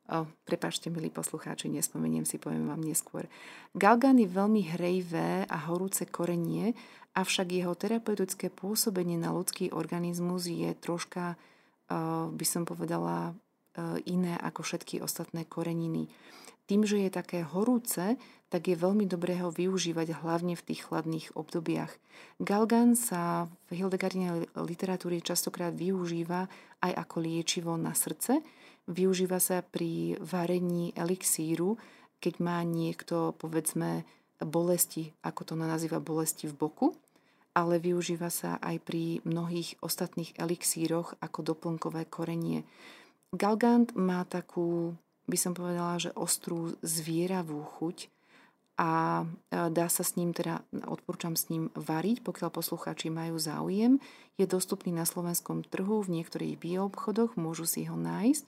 O, 0.08 0.24
prepáčte, 0.48 0.88
milí 0.88 1.12
poslucháči, 1.12 1.68
nespomeniem 1.68 2.24
si, 2.24 2.40
poviem 2.40 2.64
vám 2.64 2.80
neskôr. 2.80 3.28
Galgán 3.76 4.16
je 4.16 4.24
veľmi 4.24 4.72
hrejvé 4.72 5.44
a 5.44 5.56
horúce 5.68 6.08
korenie, 6.08 6.72
avšak 7.12 7.52
jeho 7.52 7.76
terapeutické 7.76 8.48
pôsobenie 8.48 9.20
na 9.20 9.36
ľudský 9.36 9.68
organizmus 9.68 10.48
je 10.48 10.72
troška, 10.80 11.36
by 12.32 12.46
som 12.48 12.64
povedala, 12.64 13.36
iné 14.06 14.34
ako 14.40 14.64
všetky 14.64 15.02
ostatné 15.02 15.44
koreniny. 15.44 16.08
Tým, 16.68 16.84
že 16.84 17.00
je 17.00 17.10
také 17.10 17.40
horúce, 17.44 18.20
tak 18.48 18.68
je 18.68 18.76
veľmi 18.76 19.04
dobré 19.08 19.40
ho 19.40 19.48
využívať 19.52 20.20
hlavne 20.24 20.56
v 20.56 20.66
tých 20.72 20.88
chladných 20.88 21.32
obdobiach. 21.36 21.92
Galgan 22.40 22.96
sa 22.96 23.48
v 23.72 23.84
Hildegardinej 23.84 24.52
literatúre 24.56 25.20
častokrát 25.20 25.72
využíva 25.72 26.48
aj 26.80 26.92
ako 26.92 27.16
liečivo 27.24 27.72
na 27.76 27.92
srdce. 27.92 28.40
Využíva 28.88 29.40
sa 29.40 29.60
pri 29.60 30.16
varení 30.20 30.96
elixíru, 30.96 31.76
keď 32.20 32.34
má 32.40 32.60
niekto, 32.64 33.36
povedzme, 33.36 34.08
bolesti, 34.40 35.12
ako 35.20 35.40
to 35.44 35.54
nazýva 35.56 36.00
bolesti 36.00 36.48
v 36.48 36.56
boku, 36.56 36.96
ale 37.52 37.80
využíva 37.82 38.30
sa 38.30 38.56
aj 38.60 38.76
pri 38.80 39.20
mnohých 39.26 39.80
ostatných 39.82 40.36
elixíroch 40.38 41.18
ako 41.20 41.52
doplnkové 41.52 42.06
korenie. 42.06 42.64
Galgant 43.36 43.92
má 43.92 44.24
takú 44.24 44.96
by 45.28 45.36
som 45.36 45.52
povedala, 45.52 46.00
že 46.00 46.16
ostrú 46.16 46.72
zvieravú 46.80 47.60
chuť 47.76 48.08
a 48.80 49.26
dá 49.50 49.86
sa 49.90 50.06
s 50.06 50.16
ním, 50.16 50.32
teda 50.32 50.64
odporúčam 50.88 51.36
s 51.36 51.52
ním 51.52 51.68
variť, 51.76 52.24
pokiaľ 52.24 52.48
poslucháči 52.48 53.12
majú 53.12 53.36
záujem. 53.36 54.00
Je 54.40 54.46
dostupný 54.48 54.94
na 54.94 55.04
slovenskom 55.04 55.66
trhu, 55.66 56.00
v 56.00 56.22
niektorých 56.22 56.56
bioobchodoch, 56.56 57.36
môžu 57.36 57.68
si 57.68 57.84
ho 57.84 57.98
nájsť. 57.98 58.46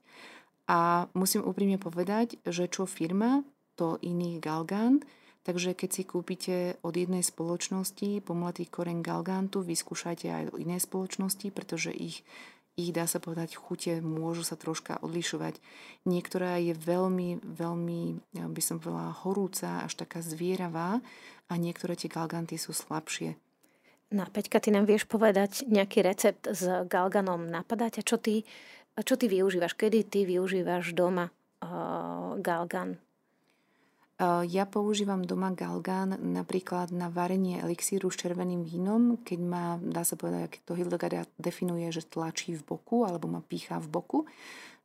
A 0.71 1.11
musím 1.19 1.43
úprimne 1.43 1.77
povedať, 1.83 2.39
že 2.47 2.71
čo 2.71 2.87
firma, 2.87 3.43
to 3.75 3.99
iný 4.01 4.39
Galgant, 4.39 5.03
takže 5.43 5.75
keď 5.75 5.91
si 5.91 6.03
kúpite 6.07 6.57
od 6.87 6.95
jednej 6.95 7.27
spoločnosti 7.27 8.23
pomletý 8.23 8.71
koreň 8.71 9.03
Galgantu, 9.03 9.67
vyskúšajte 9.67 10.31
aj 10.31 10.45
od 10.55 10.57
inej 10.63 10.87
spoločnosti, 10.87 11.51
pretože 11.51 11.91
ich 11.91 12.23
ich, 12.79 12.91
dá 12.95 13.05
sa 13.05 13.19
povedať, 13.19 13.59
chute 13.59 13.99
môžu 14.01 14.47
sa 14.47 14.55
troška 14.55 14.99
odlišovať. 15.03 15.59
Niektorá 16.07 16.59
je 16.63 16.73
veľmi, 16.75 17.43
veľmi, 17.43 18.01
by 18.35 18.63
som 18.63 18.79
povedala, 18.79 19.17
horúca, 19.27 19.85
až 19.85 19.99
taká 20.01 20.23
zvieravá 20.23 21.03
a 21.51 21.53
niektoré 21.59 21.99
tie 21.99 22.09
galganty 22.09 22.57
sú 22.57 22.71
slabšie. 22.71 23.35
No 24.11 24.27
Peťka, 24.27 24.59
ty 24.59 24.75
nám 24.75 24.91
vieš 24.91 25.07
povedať 25.07 25.71
nejaký 25.71 26.03
recept 26.03 26.51
s 26.51 26.67
galganom? 26.91 27.47
Napadá 27.47 27.87
ťa, 27.95 28.03
čo 28.03 28.19
ty, 28.19 28.43
čo 28.99 29.15
ty 29.15 29.31
využívaš? 29.31 29.79
Kedy 29.79 29.99
ty 30.11 30.27
využívaš 30.27 30.99
doma 30.99 31.31
uh, 31.63 32.35
galgan? 32.43 32.99
Ja 34.21 34.69
používam 34.69 35.25
doma 35.25 35.49
galgán 35.57 36.21
napríklad 36.21 36.93
na 36.93 37.09
varenie 37.09 37.57
elixíru 37.57 38.13
s 38.13 38.21
červeným 38.21 38.69
vínom, 38.69 39.17
keď 39.25 39.39
má, 39.41 39.81
dá 39.81 40.05
sa 40.05 40.13
povedať, 40.13 40.61
keď 40.61 40.63
to 40.69 40.77
Hildegard 40.77 41.31
definuje, 41.41 41.89
že 41.89 42.05
tlačí 42.05 42.53
v 42.53 42.61
boku 42.61 43.09
alebo 43.09 43.33
má 43.33 43.41
pícha 43.41 43.81
v 43.81 43.89
boku, 43.89 44.19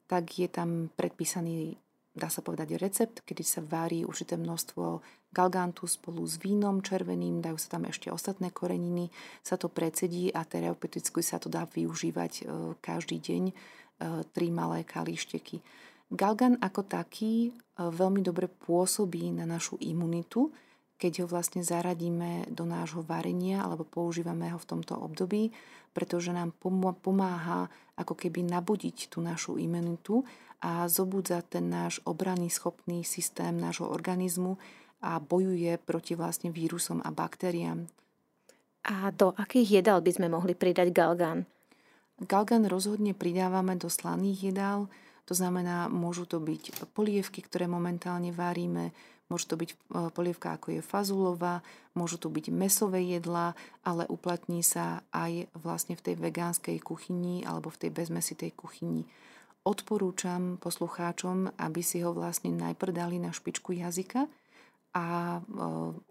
tak 0.07 0.39
je 0.39 0.47
tam 0.47 0.87
predpísaný, 0.95 1.75
dá 2.15 2.31
sa 2.31 2.39
povedať, 2.39 2.79
recept, 2.79 3.27
kedy 3.27 3.43
sa 3.43 3.59
varí 3.59 4.07
určité 4.07 4.39
množstvo 4.39 5.03
galgántu 5.35 5.83
spolu 5.83 6.23
s 6.23 6.39
vínom 6.39 6.79
červeným, 6.79 7.43
dajú 7.43 7.59
sa 7.59 7.75
tam 7.75 7.91
ešte 7.91 8.07
ostatné 8.07 8.55
koreniny, 8.55 9.11
sa 9.43 9.59
to 9.59 9.67
precedí 9.67 10.31
a 10.31 10.47
terapeuticky 10.47 11.19
sa 11.19 11.43
to 11.43 11.51
dá 11.51 11.67
využívať 11.67 12.33
e, 12.39 12.43
každý 12.79 13.19
deň, 13.19 13.43
e, 13.51 13.53
tri 14.31 14.47
malé 14.47 14.87
kališteky. 14.87 15.59
Galgan 16.13 16.61
ako 16.61 16.85
taký 16.85 17.49
e, 17.49 17.51
veľmi 17.81 18.21
dobre 18.21 18.45
pôsobí 18.45 19.33
na 19.33 19.49
našu 19.49 19.81
imunitu, 19.81 20.53
keď 20.95 21.25
ho 21.25 21.27
vlastne 21.27 21.59
zaradíme 21.59 22.47
do 22.53 22.63
nášho 22.63 23.03
varenia 23.03 23.65
alebo 23.65 23.83
používame 23.83 24.47
ho 24.53 24.59
v 24.59 24.69
tomto 24.69 24.95
období, 24.95 25.51
pretože 25.91 26.31
nám 26.31 26.55
pomáha 27.03 27.67
ako 27.99 28.15
keby 28.15 28.47
nabudiť 28.47 29.11
tú 29.11 29.19
našu 29.19 29.59
imunitu 29.59 30.23
a 30.63 30.87
zobudza 30.87 31.43
ten 31.43 31.67
náš 31.67 31.99
obranný 32.07 32.47
schopný 32.47 33.03
systém 33.03 33.59
nášho 33.59 33.87
organizmu 33.87 34.55
a 35.03 35.19
bojuje 35.19 35.75
proti 35.83 36.15
vlastne 36.15 36.49
vírusom 36.49 37.03
a 37.03 37.11
baktériám. 37.11 37.85
A 38.85 39.09
do 39.11 39.33
akých 39.35 39.81
jedál 39.81 39.99
by 39.99 40.11
sme 40.13 40.27
mohli 40.29 40.53
pridať 40.53 40.93
galgan? 40.93 41.49
Galgan 42.21 42.69
rozhodne 42.71 43.11
pridávame 43.11 43.75
do 43.75 43.91
slaných 43.91 44.53
jedál, 44.53 44.87
To 45.25 45.33
znamená, 45.33 45.89
môžu 45.89 46.29
to 46.29 46.37
byť 46.37 46.85
polievky, 46.93 47.41
ktoré 47.41 47.65
momentálne 47.65 48.29
varíme, 48.29 48.93
môže 49.25 49.49
to 49.49 49.57
byť 49.57 49.69
e, 49.73 49.75
polievka 50.13 50.53
ako 50.53 50.77
je 50.77 50.81
fazulová, 50.85 51.65
môžu 51.97 52.21
to 52.21 52.29
byť 52.29 52.53
mesové 52.53 53.01
jedlá, 53.01 53.57
ale 53.81 54.05
uplatní 54.05 54.61
sa 54.61 55.01
aj 55.09 55.49
vlastne 55.57 55.97
v 55.97 56.05
tej 56.05 56.15
vegánskej 56.21 56.77
kuchyni 56.77 57.41
alebo 57.41 57.73
v 57.73 57.87
tej 57.87 57.91
bezmesitej 57.93 58.53
kuchyni. 58.53 59.09
Odporúčam 59.65 60.61
poslucháčom, 60.61 61.57
aby 61.57 61.81
si 61.81 62.05
ho 62.05 62.13
vlastne 62.13 62.53
najprv 62.53 62.93
dali 62.93 63.17
na 63.17 63.33
špičku 63.33 63.73
jazyka 63.73 64.29
a 64.93 65.05
e, 65.37 65.39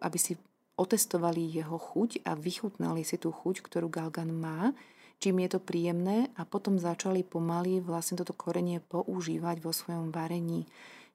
aby 0.02 0.18
si 0.18 0.34
otestovali 0.74 1.54
jeho 1.54 1.78
chuť 1.78 2.26
a 2.26 2.34
vychutnali 2.34 3.06
si 3.06 3.14
tú 3.14 3.30
chuť, 3.30 3.62
ktorú 3.62 3.86
galgan 3.86 4.34
má, 4.34 4.74
čím 5.18 5.42
je 5.44 5.56
to 5.56 5.60
príjemné 5.60 6.30
a 6.38 6.46
potom 6.46 6.78
začali 6.78 7.26
pomaly 7.26 7.80
vlastne 7.80 8.18
toto 8.20 8.32
korenie 8.36 8.80
používať 8.80 9.56
vo 9.62 9.72
svojom 9.72 10.14
varení. 10.14 10.66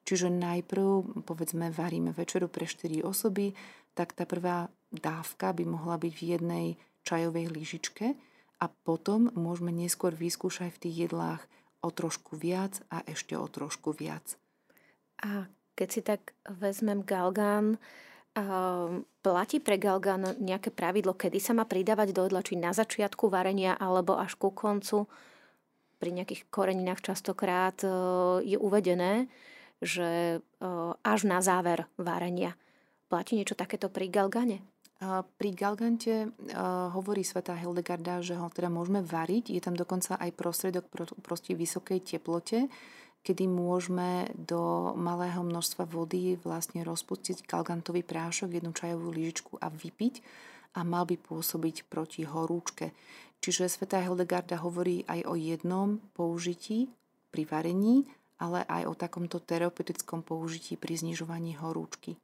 Čiže 0.04 0.32
najprv, 0.32 1.22
povedzme, 1.28 1.68
varíme 1.70 2.16
večeru 2.16 2.48
pre 2.48 2.64
4 2.64 3.04
osoby, 3.04 3.52
tak 3.92 4.16
tá 4.16 4.24
prvá 4.24 4.72
dávka 4.90 5.52
by 5.52 5.64
mohla 5.68 6.00
byť 6.00 6.12
v 6.16 6.22
jednej 6.22 6.66
čajovej 7.04 7.46
lyžičke 7.52 8.06
a 8.60 8.66
potom 8.68 9.32
môžeme 9.32 9.72
neskôr 9.72 10.12
vyskúšať 10.12 10.76
v 10.76 10.82
tých 10.88 10.96
jedlách 11.08 11.42
o 11.80 11.88
trošku 11.88 12.36
viac 12.36 12.80
a 12.92 13.00
ešte 13.08 13.36
o 13.36 13.46
trošku 13.48 13.96
viac. 13.96 14.36
A 15.24 15.48
keď 15.76 15.88
si 15.88 16.00
tak 16.04 16.36
vezmem 16.44 17.00
galgán, 17.04 17.80
Uh, 18.30 19.02
platí 19.26 19.58
pre 19.58 19.74
galgán 19.74 20.38
nejaké 20.38 20.70
pravidlo, 20.70 21.18
kedy 21.18 21.42
sa 21.42 21.50
má 21.50 21.66
pridávať 21.66 22.14
do 22.14 22.30
jedla, 22.30 22.46
či 22.46 22.54
na 22.54 22.70
začiatku 22.70 23.26
varenia 23.26 23.74
alebo 23.74 24.14
až 24.14 24.38
ku 24.38 24.54
koncu? 24.54 25.10
Pri 25.98 26.10
nejakých 26.14 26.46
koreninách 26.46 27.02
častokrát 27.02 27.76
uh, 27.82 28.38
je 28.40 28.54
uvedené, 28.54 29.26
že 29.82 30.38
uh, 30.38 30.94
až 31.02 31.26
na 31.26 31.42
záver 31.42 31.90
varenia. 31.98 32.54
Platí 33.10 33.34
niečo 33.34 33.58
takéto 33.58 33.90
pri 33.90 34.06
galgane? 34.06 34.62
Pri 35.40 35.56
galgante 35.56 36.28
hovorí 36.92 37.24
svetá 37.24 37.56
Hildegarda, 37.56 38.20
že 38.20 38.36
ho 38.36 38.52
teda 38.52 38.68
môžeme 38.68 39.00
variť. 39.00 39.48
Je 39.48 39.56
tam 39.56 39.72
dokonca 39.72 40.20
aj 40.20 40.28
prostredok 40.36 40.92
proti 41.24 41.56
vysokej 41.56 42.04
teplote, 42.04 42.68
kedy 43.20 43.44
môžeme 43.46 44.32
do 44.32 44.92
malého 44.96 45.44
množstva 45.44 45.84
vody 45.84 46.40
vlastne 46.40 46.80
rozpustiť 46.80 47.44
galgantový 47.44 48.00
prášok, 48.00 48.56
jednu 48.56 48.72
čajovú 48.72 49.12
lyžičku 49.12 49.60
a 49.60 49.68
vypiť 49.68 50.24
a 50.76 50.86
mal 50.86 51.04
by 51.04 51.18
pôsobiť 51.20 51.90
proti 51.90 52.24
horúčke. 52.24 52.96
Čiže 53.40 53.72
Svetá 53.72 54.00
Hildegarda 54.04 54.60
hovorí 54.60 55.04
aj 55.08 55.24
o 55.24 55.34
jednom 55.36 56.00
použití 56.12 56.92
pri 57.32 57.48
varení, 57.48 58.08
ale 58.40 58.64
aj 58.68 58.82
o 58.88 58.94
takomto 58.96 59.40
terapeutickom 59.40 60.24
použití 60.24 60.80
pri 60.80 60.96
znižovaní 60.96 61.60
horúčky. 61.60 62.16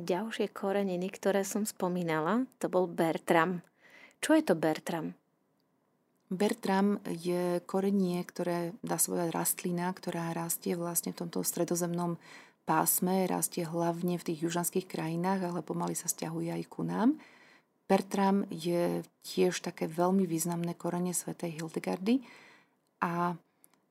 Ďalšie 0.00 0.48
koreniny, 0.54 1.12
ktoré 1.12 1.44
som 1.44 1.68
spomínala, 1.68 2.48
to 2.56 2.72
bol 2.72 2.88
Bertram. 2.88 3.60
Čo 4.20 4.32
je 4.32 4.42
to 4.44 4.54
Bertram? 4.56 5.19
Bertram 6.30 7.02
je 7.10 7.58
korenie, 7.66 8.22
ktoré 8.22 8.70
dá 8.86 9.02
povedať 9.02 9.34
rastlina, 9.34 9.90
ktorá 9.90 10.30
rastie 10.30 10.78
vlastne 10.78 11.10
v 11.10 11.26
tomto 11.26 11.42
stredozemnom 11.42 12.22
pásme, 12.62 13.26
rastie 13.26 13.66
hlavne 13.66 14.14
v 14.14 14.26
tých 14.30 14.46
južanských 14.46 14.86
krajinách, 14.86 15.50
ale 15.50 15.66
pomaly 15.66 15.98
sa 15.98 16.06
stiahuje 16.06 16.54
aj 16.54 16.62
ku 16.70 16.86
nám. 16.86 17.18
Bertram 17.90 18.46
je 18.46 19.02
tiež 19.26 19.58
také 19.58 19.90
veľmi 19.90 20.22
významné 20.22 20.78
korenie 20.78 21.10
svätej 21.10 21.58
Hildegardy 21.58 22.22
a 23.02 23.34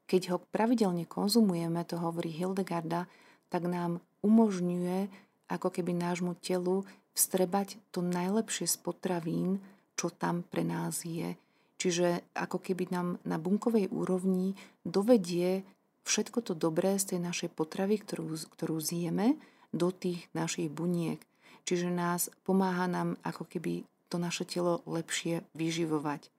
keď 0.07 0.21
ho 0.31 0.37
pravidelne 0.39 1.03
konzumujeme, 1.03 1.83
to 1.83 1.99
hovorí 1.99 2.31
Hildegarda, 2.31 3.11
tak 3.51 3.67
nám 3.67 3.99
umožňuje 4.23 5.11
ako 5.51 5.67
keby 5.75 5.91
nášmu 5.91 6.39
telu 6.39 6.87
vstrebať 7.11 7.75
to 7.91 7.99
najlepšie 7.99 8.63
z 8.63 8.79
potravín, 8.79 9.59
čo 9.99 10.07
tam 10.07 10.47
pre 10.47 10.63
nás 10.63 11.03
je 11.03 11.35
Čiže 11.79 12.35
ako 12.35 12.59
keby 12.59 12.91
nám 12.91 13.23
na 13.23 13.39
bunkovej 13.39 13.87
úrovni 13.87 14.53
dovedie 14.83 15.63
všetko 16.03 16.43
to 16.43 16.53
dobré 16.53 16.99
z 16.99 17.15
tej 17.15 17.19
našej 17.23 17.49
potravy, 17.55 18.03
ktorú, 18.03 18.35
ktorú 18.51 18.83
zjeme, 18.83 19.39
do 19.71 19.93
tých 19.93 20.27
našich 20.35 20.67
buniek. 20.67 21.21
Čiže 21.63 21.87
nás 21.87 22.27
pomáha 22.43 22.89
nám 22.89 23.15
ako 23.23 23.45
keby 23.47 23.87
to 24.09 24.17
naše 24.17 24.43
telo 24.43 24.81
lepšie 24.89 25.45
vyživovať. 25.53 26.33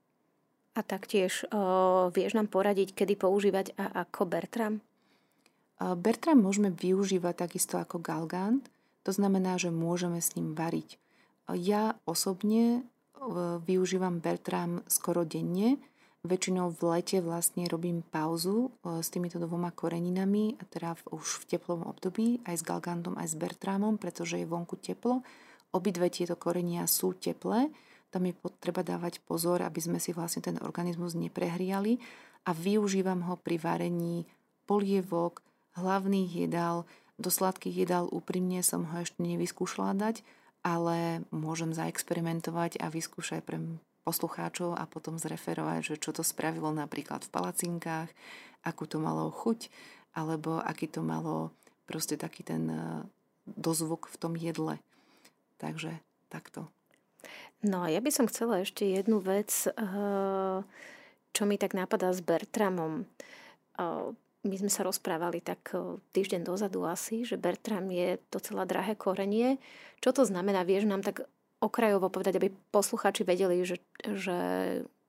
A 0.74 0.83
taktiež 0.83 1.46
o, 1.50 2.11
vieš 2.11 2.35
nám 2.35 2.50
poradiť, 2.50 2.94
kedy 2.94 3.14
používať 3.14 3.74
a 3.79 4.07
ako 4.07 4.26
Bertram? 4.26 4.74
Bertram 5.81 6.44
môžeme 6.44 6.68
využívať 6.68 7.48
takisto 7.48 7.81
ako 7.81 8.03
galgant, 8.03 8.68
to 9.00 9.16
znamená, 9.16 9.57
že 9.57 9.72
môžeme 9.72 10.20
s 10.20 10.37
ním 10.37 10.53
variť. 10.53 11.00
Ja 11.57 11.96
osobne 12.05 12.85
využívam 13.64 14.20
Bertram 14.24 14.80
skoro 14.88 15.28
denne. 15.28 15.76
Väčšinou 16.20 16.76
v 16.76 16.80
lete 16.96 17.24
vlastne 17.24 17.64
robím 17.64 18.04
pauzu 18.04 18.68
e, 18.68 19.00
s 19.00 19.09
týmito 19.09 19.40
dvoma 19.40 19.72
koreninami, 19.72 20.52
a 20.61 20.68
teda 20.68 20.92
už 21.09 21.44
v 21.44 21.56
teplom 21.56 21.80
období, 21.88 22.44
aj 22.44 22.61
s 22.61 22.62
Galgantom, 22.64 23.16
aj 23.16 23.33
s 23.33 23.35
Bertramom, 23.40 23.96
pretože 23.96 24.37
je 24.37 24.44
vonku 24.44 24.76
teplo. 24.76 25.24
Obidve 25.72 26.12
tieto 26.12 26.37
korenia 26.37 26.85
sú 26.85 27.16
teplé, 27.16 27.72
tam 28.12 28.28
je 28.28 28.37
potreba 28.37 28.85
dávať 28.85 29.24
pozor, 29.24 29.64
aby 29.64 29.80
sme 29.80 29.96
si 29.96 30.12
vlastne 30.12 30.44
ten 30.44 30.61
organizmus 30.61 31.16
neprehriali 31.16 31.96
a 32.44 32.52
využívam 32.52 33.24
ho 33.24 33.40
pri 33.40 33.56
varení 33.56 34.28
polievok, 34.68 35.40
hlavných 35.78 36.37
jedál, 36.37 36.85
do 37.16 37.33
sladkých 37.33 37.88
jedál 37.88 38.12
úprimne 38.12 38.61
som 38.61 38.85
ho 38.92 38.96
ešte 39.00 39.24
nevyskúšala 39.24 39.96
dať, 39.96 40.20
ale 40.61 41.25
môžem 41.33 41.73
zaexperimentovať 41.73 42.81
a 42.81 42.92
vyskúšať 42.92 43.40
pre 43.44 43.59
poslucháčov 44.05 44.77
a 44.77 44.85
potom 44.88 45.20
zreferovať, 45.20 45.94
že 45.94 46.01
čo 46.01 46.11
to 46.11 46.25
spravilo 46.25 46.73
napríklad 46.73 47.25
v 47.25 47.33
palacinkách, 47.33 48.09
akú 48.64 48.85
to 48.88 49.01
malo 49.01 49.29
chuť, 49.33 49.68
alebo 50.16 50.61
aký 50.61 50.88
to 50.88 51.05
malo 51.05 51.53
proste 51.88 52.16
taký 52.16 52.42
ten 52.42 52.68
e, 52.70 52.81
dozvuk 53.46 54.09
v 54.09 54.16
tom 54.16 54.33
jedle. 54.35 54.81
Takže 55.61 56.01
takto. 56.33 56.68
No 57.61 57.85
a 57.85 57.92
ja 57.92 58.01
by 58.01 58.11
som 58.11 58.27
chcela 58.27 58.64
ešte 58.64 58.88
jednu 58.88 59.20
vec, 59.20 59.53
e, 59.68 59.70
čo 61.31 61.42
mi 61.44 61.57
tak 61.61 61.77
napadá 61.77 62.11
s 62.11 62.25
Bertramom. 62.25 63.05
E, 64.44 64.48
my 64.48 64.57
sme 64.57 64.70
sa 64.72 64.87
rozprávali 64.87 65.44
tak 65.44 65.76
týždeň 66.16 66.44
dozadu 66.44 66.88
asi, 66.88 67.29
že 67.29 67.37
Bertram 67.37 67.88
je 67.92 68.16
docela 68.33 68.64
drahé 68.64 68.96
korenie. 68.96 69.61
Čo 70.00 70.16
to 70.16 70.22
znamená? 70.24 70.64
Vieš 70.64 70.88
nám 70.88 71.05
tak 71.05 71.29
okrajovo 71.61 72.09
povedať, 72.09 72.40
aby 72.40 72.48
posluchači 72.72 73.20
vedeli, 73.20 73.61
že, 73.68 73.85
že 74.00 74.38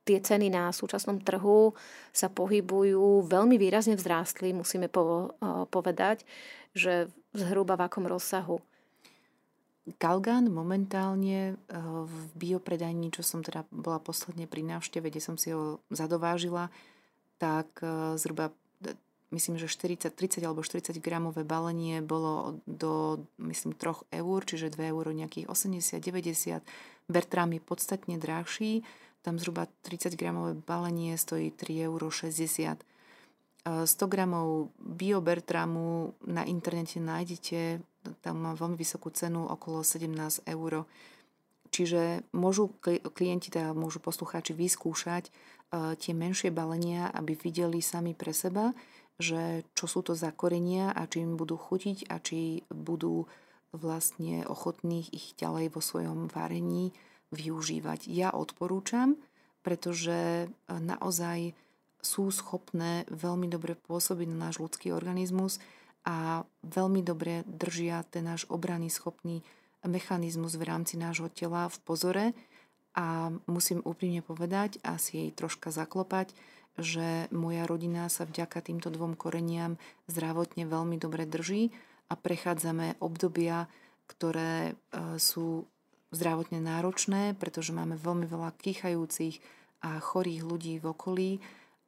tie 0.03 0.17
ceny 0.19 0.51
na 0.51 0.73
súčasnom 0.75 1.23
trhu 1.23 1.71
sa 2.11 2.27
pohybujú, 2.27 3.23
veľmi 3.23 3.55
výrazne 3.55 3.95
vzrástli, 3.95 4.51
musíme 4.51 4.91
po, 4.91 5.31
povedať, 5.71 6.27
že 6.75 7.07
zhruba 7.31 7.79
v 7.79 7.87
akom 7.87 8.03
rozsahu. 8.03 8.59
Galgan 9.97 10.51
momentálne 10.51 11.57
v 12.05 12.15
biopredajni, 12.37 13.09
čo 13.15 13.25
som 13.25 13.41
teda 13.41 13.65
bola 13.71 13.97
posledne 13.97 14.45
pri 14.45 14.61
návšteve, 14.61 15.09
kde 15.09 15.21
som 15.23 15.39
si 15.39 15.55
ho 15.55 15.79
zadovážila, 15.89 16.69
tak 17.41 17.81
zhruba 18.19 18.53
myslím, 19.31 19.57
že 19.57 19.71
40, 19.71 20.11
30 20.11 20.43
alebo 20.43 20.61
40 20.63 20.99
gramové 20.99 21.43
balenie 21.47 22.03
bolo 22.03 22.59
do, 22.67 23.23
myslím, 23.39 23.73
3 23.73 24.11
eur, 24.11 24.39
čiže 24.45 24.75
2 24.75 24.91
eur 24.91 25.05
nejakých 25.11 25.47
80, 25.47 25.99
90. 25.99 26.61
Bertram 27.07 27.49
je 27.55 27.61
podstatne 27.63 28.15
drahší, 28.19 28.83
tam 29.23 29.39
zhruba 29.39 29.67
30 29.87 30.15
gramové 30.19 30.53
balenie 30.59 31.17
stojí 31.17 31.51
3,60 31.55 31.89
eur. 32.69 32.79
100 33.61 33.93
gramov 34.09 34.73
bio-Bertramu 34.81 36.17
na 36.25 36.41
internete 36.49 36.97
nájdete, 36.97 37.77
tam 38.25 38.41
má 38.41 38.57
veľmi 38.57 38.73
vysokú 38.73 39.13
cenu, 39.13 39.45
okolo 39.45 39.85
17 39.85 40.49
eur. 40.49 40.89
Čiže 41.69 42.25
môžu 42.33 42.73
klienti, 43.13 43.53
teda 43.53 43.77
môžu 43.77 44.01
poslucháči 44.01 44.57
vyskúšať 44.57 45.29
tie 45.71 46.11
menšie 46.17 46.49
balenia, 46.49 47.13
aby 47.13 47.37
videli 47.37 47.85
sami 47.85 48.17
pre 48.17 48.33
seba, 48.33 48.73
že 49.21 49.63
čo 49.77 49.85
sú 49.87 50.01
to 50.01 50.17
za 50.17 50.33
korenia 50.33 50.91
a 50.91 51.07
či 51.07 51.23
im 51.23 51.37
budú 51.39 51.55
chutiť 51.55 52.09
a 52.09 52.17
či 52.19 52.65
budú 52.67 53.29
vlastne 53.71 54.43
ochotní 54.49 55.07
ich 55.15 55.37
ďalej 55.39 55.71
vo 55.71 55.81
svojom 55.81 56.27
varení 56.27 56.91
využívať. 57.31 58.11
Ja 58.11 58.35
odporúčam, 58.35 59.15
pretože 59.63 60.45
e, 60.45 60.47
naozaj 60.67 61.55
sú 62.03 62.33
schopné 62.33 63.07
veľmi 63.07 63.47
dobre 63.47 63.77
pôsobiť 63.77 64.27
na 64.33 64.49
náš 64.49 64.59
ľudský 64.59 64.91
organizmus 64.91 65.61
a 66.03 66.43
veľmi 66.65 67.05
dobre 67.05 67.45
držia 67.45 68.03
ten 68.09 68.25
náš 68.25 68.49
obranný 68.49 68.89
schopný 68.89 69.45
mechanizmus 69.85 70.57
v 70.57 70.65
rámci 70.65 70.97
nášho 70.97 71.29
tela 71.29 71.69
v 71.69 71.77
pozore 71.85 72.25
a 72.97 73.31
musím 73.47 73.79
úprimne 73.85 74.19
povedať 74.25 74.81
a 74.83 74.99
si 74.99 75.25
jej 75.25 75.31
troška 75.31 75.71
zaklopať, 75.71 76.33
že 76.79 77.27
moja 77.35 77.67
rodina 77.67 78.07
sa 78.07 78.23
vďaka 78.23 78.63
týmto 78.63 78.87
dvom 78.87 79.19
koreniam 79.19 79.75
zdravotne 80.07 80.63
veľmi 80.67 80.95
dobre 80.95 81.27
drží 81.27 81.71
a 82.07 82.13
prechádzame 82.15 82.99
obdobia, 83.03 83.67
ktoré 84.07 84.71
e, 84.71 84.73
sú 85.19 85.67
zdravotne 86.11 86.59
náročné, 86.59 87.35
pretože 87.39 87.71
máme 87.71 87.95
veľmi 87.95 88.27
veľa 88.27 88.51
kýchajúcich 88.59 89.39
a 89.81 89.97
chorých 89.99 90.43
ľudí 90.43 90.75
v 90.83 90.85
okolí 90.91 91.31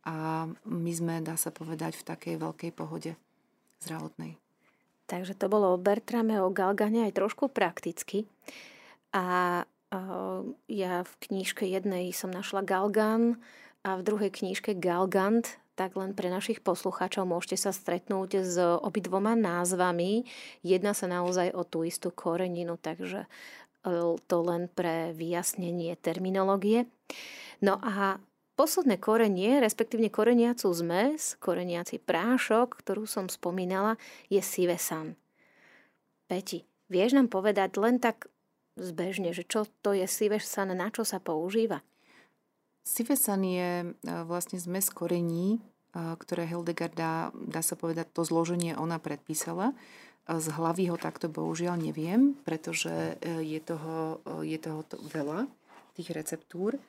a 0.04 0.48
my 0.68 0.92
sme, 0.92 1.24
dá 1.24 1.36
sa 1.40 1.52
povedať, 1.52 1.96
v 2.00 2.08
takej 2.08 2.36
veľkej 2.40 2.72
pohode 2.76 3.16
zdravotnej. 3.84 4.40
Takže 5.08 5.36
to 5.36 5.52
bolo 5.52 5.76
o 5.76 5.78
Bertrame, 5.80 6.40
o 6.40 6.52
Galgane 6.52 7.08
aj 7.08 7.20
trošku 7.20 7.52
prakticky. 7.52 8.28
A 9.12 9.62
ja 10.66 10.94
v 11.06 11.14
knížke 11.22 11.70
jednej 11.70 12.10
som 12.16 12.34
našla 12.34 12.66
Galgan 12.66 13.38
a 13.84 14.00
v 14.00 14.02
druhej 14.02 14.32
knížke 14.32 14.80
Galgant, 14.80 15.60
tak 15.76 15.98
len 16.00 16.14
pre 16.14 16.30
našich 16.32 16.62
poslucháčov 16.62 17.28
môžete 17.28 17.58
sa 17.58 17.72
stretnúť 17.74 18.46
s 18.46 18.56
obidvoma 18.62 19.34
názvami. 19.34 20.24
Jedna 20.62 20.96
sa 20.96 21.10
naozaj 21.10 21.52
o 21.52 21.66
tú 21.68 21.84
istú 21.84 22.14
koreninu, 22.14 22.80
takže 22.80 23.28
to 24.30 24.38
len 24.48 24.72
pre 24.72 25.12
vyjasnenie 25.18 25.98
terminológie. 26.00 26.88
No 27.60 27.82
a 27.82 28.22
posledné 28.56 29.02
korenie, 29.02 29.60
respektívne 29.60 30.08
koreniacu 30.08 30.70
zmes, 30.72 31.36
koreniaci 31.42 32.00
prášok, 32.00 32.80
ktorú 32.80 33.04
som 33.04 33.28
spomínala, 33.28 34.00
je 34.30 34.40
sivesan. 34.40 35.20
Peti, 36.30 36.64
vieš 36.88 37.18
nám 37.18 37.28
povedať 37.28 37.76
len 37.82 38.00
tak 38.00 38.32
zbežne, 38.80 39.34
že 39.36 39.44
čo 39.44 39.68
to 39.84 39.92
je 39.92 40.08
sivesan, 40.08 40.72
na 40.72 40.88
čo 40.94 41.04
sa 41.04 41.20
používa? 41.20 41.84
Sivesan 42.84 43.48
je 43.48 43.72
e, 43.84 43.88
vlastne 44.28 44.60
zmes 44.60 44.92
korení, 44.92 45.58
e, 45.58 45.60
ktoré 45.96 46.48
Hildegarda, 46.48 47.32
dá 47.34 47.62
sa 47.64 47.80
povedať, 47.80 48.12
to 48.12 48.28
zloženie 48.28 48.76
ona 48.76 49.00
predpísala. 49.00 49.72
Z 50.24 50.56
hlavy 50.56 50.88
ho 50.88 50.96
takto 50.96 51.28
bohužiaľ 51.28 51.76
neviem, 51.76 52.40
pretože 52.48 53.20
e, 53.20 53.44
je 53.44 53.60
toho, 53.60 54.24
e, 54.40 54.56
je 54.56 54.58
toho 54.60 54.88
veľa, 55.12 55.52
tých 56.00 56.16
receptúr. 56.16 56.80
E, 56.80 56.82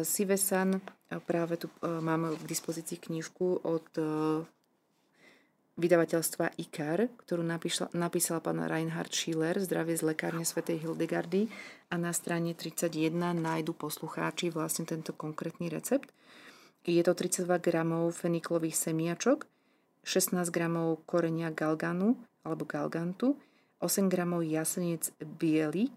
Sivesan, 0.00 0.80
práve 1.28 1.60
tu 1.60 1.68
mám 1.84 2.32
k 2.40 2.42
dispozícii 2.48 2.96
knižku 3.00 3.68
od 3.68 3.88
vydavateľstva 5.78 6.58
IKAR, 6.58 7.06
ktorú 7.22 7.46
napísal, 7.46 7.86
napísal 7.94 8.42
pán 8.42 8.58
Reinhard 8.58 9.14
Schiller, 9.14 9.56
Zdravie 9.62 9.94
z 9.94 10.10
lekárne 10.10 10.42
svätej 10.42 10.82
Hildegardy 10.82 11.46
a 11.88 11.96
na 11.96 12.10
strane 12.10 12.52
31 12.52 13.14
nájdu 13.38 13.72
poslucháči 13.78 14.50
vlastne 14.50 14.84
tento 14.84 15.14
konkrétny 15.14 15.70
recept. 15.70 16.10
Je 16.82 16.98
to 17.06 17.14
32 17.14 17.46
gramov 17.62 18.10
feniklových 18.18 18.74
semiačok, 18.74 19.46
16 20.02 20.50
gramov 20.50 21.06
korenia 21.06 21.54
galganu, 21.54 22.18
alebo 22.42 22.66
galgantu, 22.66 23.38
8 23.78 24.10
g 24.10 24.18
jasenec 24.50 25.14
biely 25.22 25.94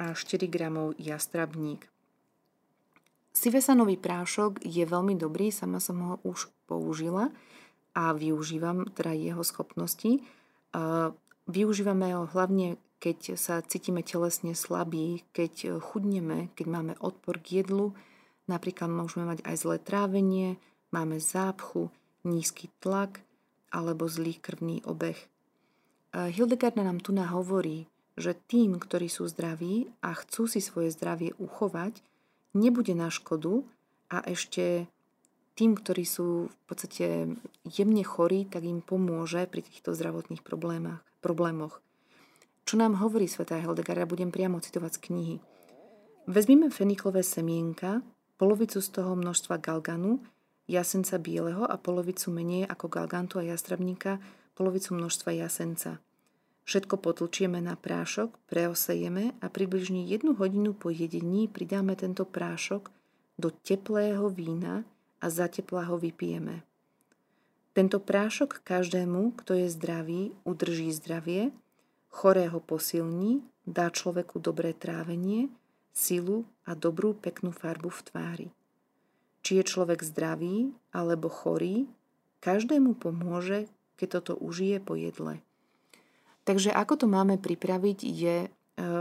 a 0.00 0.16
4 0.16 0.48
g 0.48 0.56
jastrabník. 0.96 1.84
Sivesanový 3.36 4.00
prášok 4.00 4.64
je 4.64 4.82
veľmi 4.82 5.14
dobrý, 5.14 5.52
sama 5.52 5.78
som 5.78 6.00
ho 6.00 6.14
už 6.24 6.48
použila 6.64 7.30
a 7.98 8.14
využívam 8.14 8.86
teda 8.94 9.10
jeho 9.10 9.42
schopnosti. 9.42 10.22
Využívame 11.50 12.14
ho 12.14 12.30
hlavne, 12.30 12.78
keď 13.02 13.34
sa 13.34 13.58
cítime 13.58 14.06
telesne 14.06 14.54
slabí, 14.54 15.26
keď 15.34 15.82
chudneme, 15.82 16.54
keď 16.54 16.66
máme 16.70 16.94
odpor 17.02 17.42
k 17.42 17.66
jedlu, 17.66 17.98
napríklad 18.46 18.86
môžeme 18.86 19.26
mať 19.26 19.42
aj 19.42 19.54
zlé 19.58 19.76
trávenie, 19.82 20.62
máme 20.94 21.18
zápchu, 21.18 21.90
nízky 22.22 22.70
tlak 22.78 23.18
alebo 23.74 24.06
zlý 24.06 24.38
krvný 24.38 24.86
obeh. 24.86 25.18
Hildegarda 26.14 26.86
nám 26.86 27.02
tu 27.02 27.10
hovorí, 27.18 27.90
že 28.18 28.34
tým, 28.34 28.78
ktorí 28.78 29.06
sú 29.06 29.26
zdraví 29.30 29.90
a 30.02 30.14
chcú 30.14 30.46
si 30.50 30.58
svoje 30.62 30.90
zdravie 30.94 31.34
uchovať, 31.38 32.02
nebude 32.54 32.94
na 32.94 33.10
škodu 33.10 33.62
a 34.10 34.22
ešte 34.26 34.90
tým, 35.58 35.74
ktorí 35.74 36.06
sú 36.06 36.46
v 36.46 36.56
podstate 36.70 37.34
jemne 37.66 38.04
chorí, 38.06 38.46
tak 38.46 38.62
im 38.62 38.78
pomôže 38.78 39.42
pri 39.50 39.66
týchto 39.66 39.90
zdravotných 39.90 40.46
problémach, 40.46 41.02
problémoch. 41.18 41.82
Čo 42.62 42.78
nám 42.78 43.02
hovorí 43.02 43.26
svätá 43.26 43.58
Hildegarda, 43.58 44.06
budem 44.06 44.30
priamo 44.30 44.62
citovať 44.62 44.92
z 44.94 45.02
knihy. 45.10 45.36
Vezmime 46.30 46.70
feniklové 46.70 47.26
semienka, 47.26 48.06
polovicu 48.38 48.78
z 48.78 48.88
toho 48.94 49.18
množstva 49.18 49.58
galganu, 49.58 50.22
jasenca 50.70 51.18
bieleho 51.18 51.66
a 51.66 51.74
polovicu 51.74 52.30
menej 52.30 52.68
ako 52.70 52.86
galgantu 52.86 53.42
a 53.42 53.48
jastrabníka, 53.48 54.22
polovicu 54.54 54.94
množstva 54.94 55.42
jasenca. 55.42 55.98
Všetko 56.68 57.00
potlčieme 57.00 57.58
na 57.64 57.74
prášok, 57.74 58.36
preosejeme 58.46 59.32
a 59.40 59.46
približne 59.48 60.04
jednu 60.04 60.36
hodinu 60.36 60.76
po 60.76 60.92
jedení 60.92 61.48
pridáme 61.48 61.96
tento 61.96 62.28
prášok 62.28 62.92
do 63.40 63.48
teplého 63.48 64.28
vína 64.28 64.84
a 65.18 65.26
za 65.30 65.50
tepla 65.50 65.86
ho 65.88 65.98
vypijeme. 65.98 66.62
Tento 67.78 68.02
prášok 68.02 68.66
každému, 68.66 69.38
kto 69.38 69.54
je 69.54 69.68
zdravý, 69.70 70.34
udrží 70.42 70.90
zdravie, 70.90 71.54
chorého 72.10 72.58
posilní, 72.58 73.46
dá 73.68 73.92
človeku 73.92 74.42
dobré 74.42 74.74
trávenie, 74.74 75.46
silu 75.94 76.42
a 76.66 76.74
dobrú 76.74 77.14
peknú 77.14 77.54
farbu 77.54 77.90
v 77.90 78.00
tvári. 78.10 78.48
Či 79.46 79.62
je 79.62 79.64
človek 79.66 80.02
zdravý 80.02 80.74
alebo 80.90 81.30
chorý, 81.30 81.86
každému 82.42 82.98
pomôže, 82.98 83.70
keď 83.98 84.22
toto 84.22 84.32
užije 84.38 84.78
po 84.82 84.98
jedle. 84.98 85.42
Takže 86.46 86.72
ako 86.72 87.04
to 87.04 87.06
máme 87.10 87.36
pripraviť 87.36 87.98
je, 88.08 88.36
e, 88.46 88.48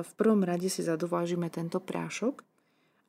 v 0.03 0.11
prvom 0.20 0.43
rade 0.43 0.68
si 0.68 0.84
zadovážime 0.84 1.47
tento 1.47 1.80
prášok 1.80 2.43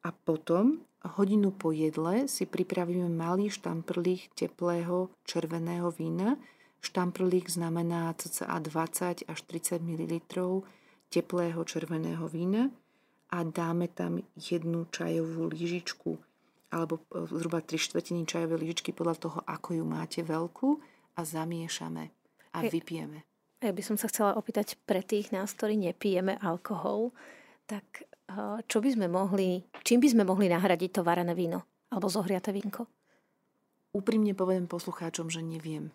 a 0.07 0.15
potom 0.15 0.85
hodinu 1.05 1.51
po 1.55 1.71
jedle 1.71 2.27
si 2.27 2.47
pripravíme 2.47 3.07
malý 3.09 3.51
štamprlík 3.51 4.35
teplého 4.35 5.11
červeného 5.23 5.91
vína. 5.95 6.37
Štamprlík 6.83 7.51
znamená 7.51 8.15
cca 8.19 8.59
20 8.59 9.27
až 9.27 9.39
30 9.43 9.83
ml 9.83 10.15
teplého 11.11 11.61
červeného 11.65 12.29
vína 12.29 12.71
a 13.31 13.43
dáme 13.45 13.89
tam 13.89 14.23
jednu 14.35 14.87
čajovú 14.91 15.51
lyžičku 15.51 16.19
alebo 16.69 17.01
e, 17.09 17.25
zhruba 17.33 17.65
3 17.65 17.81
štvrtiny 17.81 18.29
čajovej 18.29 18.61
lyžičky 18.61 18.93
podľa 18.93 19.17
toho, 19.17 19.39
ako 19.49 19.81
ju 19.81 19.85
máte 19.89 20.21
veľkú 20.21 20.69
a 21.17 21.21
zamiešame 21.25 22.13
a 22.53 22.59
vypijeme. 22.65 23.25
Ja 23.59 23.75
by 23.75 23.83
som 23.83 23.97
sa 23.99 24.07
chcela 24.07 24.39
opýtať 24.39 24.79
pre 24.87 25.03
tých 25.03 25.35
nás, 25.35 25.51
ktorí 25.57 25.75
nepijeme 25.75 26.39
alkohol, 26.39 27.11
tak 27.67 28.07
čo 28.69 28.79
by 28.85 28.89
sme 28.93 29.07
mohli, 29.09 29.65
čím 29.83 30.05
by 30.05 30.09
sme 30.13 30.25
mohli 30.29 30.53
nahradiť 30.53 31.01
to 31.01 31.03
varené 31.07 31.33
víno 31.33 31.65
alebo 31.89 32.13
zohriate 32.13 32.53
vínko? 32.53 32.85
Úprimne 33.97 34.37
poviem 34.37 34.69
poslucháčom, 34.69 35.33
že 35.33 35.41
neviem. 35.41 35.89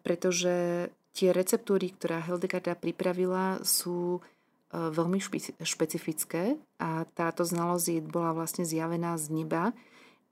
Pretože 0.00 0.88
tie 1.12 1.28
receptúry, 1.30 1.92
ktorá 1.92 2.24
Hildegarda 2.24 2.72
pripravila, 2.72 3.60
sú 3.60 4.24
veľmi 4.72 5.20
špecifické 5.62 6.56
a 6.80 7.04
táto 7.14 7.44
znalosť 7.46 8.02
bola 8.08 8.34
vlastne 8.34 8.64
zjavená 8.66 9.14
z 9.20 9.26
neba 9.30 9.76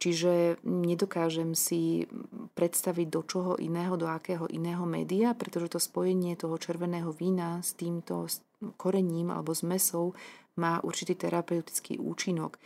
Čiže 0.03 0.59
nedokážem 0.66 1.55
si 1.55 2.11
predstaviť 2.59 3.07
do 3.07 3.23
čoho 3.23 3.55
iného, 3.55 3.95
do 3.95 4.11
akého 4.11 4.51
iného 4.51 4.83
média, 4.83 5.31
pretože 5.31 5.70
to 5.70 5.79
spojenie 5.79 6.35
toho 6.35 6.59
červeného 6.59 7.14
vína 7.14 7.62
s 7.62 7.79
týmto 7.79 8.27
korením 8.75 9.31
alebo 9.31 9.55
zmesou 9.55 10.11
má 10.59 10.81
určitý 10.85 11.17
terapeutický 11.17 11.97
účinok. 12.01 12.59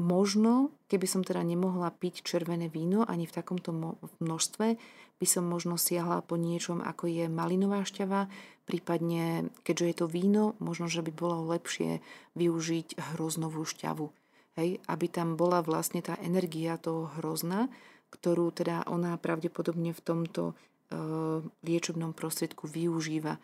Možno, 0.00 0.72
keby 0.88 1.06
som 1.06 1.20
teda 1.20 1.44
nemohla 1.44 1.92
piť 1.92 2.24
červené 2.24 2.72
víno 2.72 3.04
ani 3.04 3.28
v 3.28 3.36
takomto 3.36 3.70
množstve, 4.20 4.66
by 5.20 5.26
som 5.28 5.44
možno 5.44 5.76
siahla 5.76 6.24
po 6.24 6.40
niečom, 6.40 6.80
ako 6.80 7.04
je 7.04 7.28
malinová 7.28 7.84
šťava, 7.84 8.32
prípadne, 8.64 9.52
keďže 9.60 9.84
je 9.84 9.96
to 10.00 10.06
víno, 10.08 10.56
možno, 10.56 10.88
že 10.88 11.04
by 11.04 11.12
bolo 11.12 11.52
lepšie 11.52 12.00
využiť 12.32 12.96
hroznovú 13.12 13.68
šťavu 13.68 14.08
hej, 14.60 14.82
aby 14.88 15.06
tam 15.08 15.40
bola 15.40 15.64
vlastne 15.64 16.04
tá 16.04 16.20
energia 16.20 16.76
toho 16.80 17.08
hrozna, 17.18 17.72
ktorú 18.10 18.50
teda 18.50 18.84
ona 18.90 19.14
pravdepodobne 19.16 19.94
v 19.94 20.04
tomto 20.04 20.42
e, 20.50 20.54
liečebnom 21.62 22.12
prostriedku 22.12 22.66
využíva. 22.66 23.38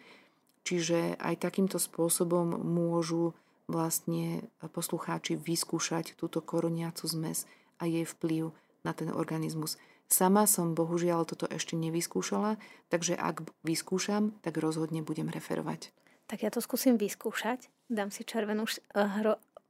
Čiže 0.67 1.15
aj 1.23 1.47
takýmto 1.47 1.79
spôsobom 1.79 2.59
môžu 2.59 3.33
vlastne 3.67 4.47
poslucháči 4.61 5.35
vyskúšať 5.35 6.15
túto 6.15 6.43
koroniacu 6.43 7.07
zmes 7.07 7.45
a 7.83 7.87
jej 7.87 8.07
vplyv 8.07 8.55
na 8.87 8.95
ten 8.95 9.11
organizmus. 9.11 9.77
Sama 10.07 10.47
som 10.47 10.79
bohužiaľ 10.79 11.27
toto 11.27 11.51
ešte 11.51 11.75
nevyskúšala, 11.75 12.63
takže 12.95 13.19
ak 13.19 13.43
vyskúšam, 13.67 14.39
tak 14.39 14.63
rozhodne 14.63 15.03
budem 15.03 15.27
referovať. 15.27 15.91
Tak 16.31 16.47
ja 16.47 16.51
to 16.55 16.63
skúsim 16.63 16.95
vyskúšať. 16.95 17.67
Dám 17.91 18.15
si 18.15 18.23
červenú 18.23 18.67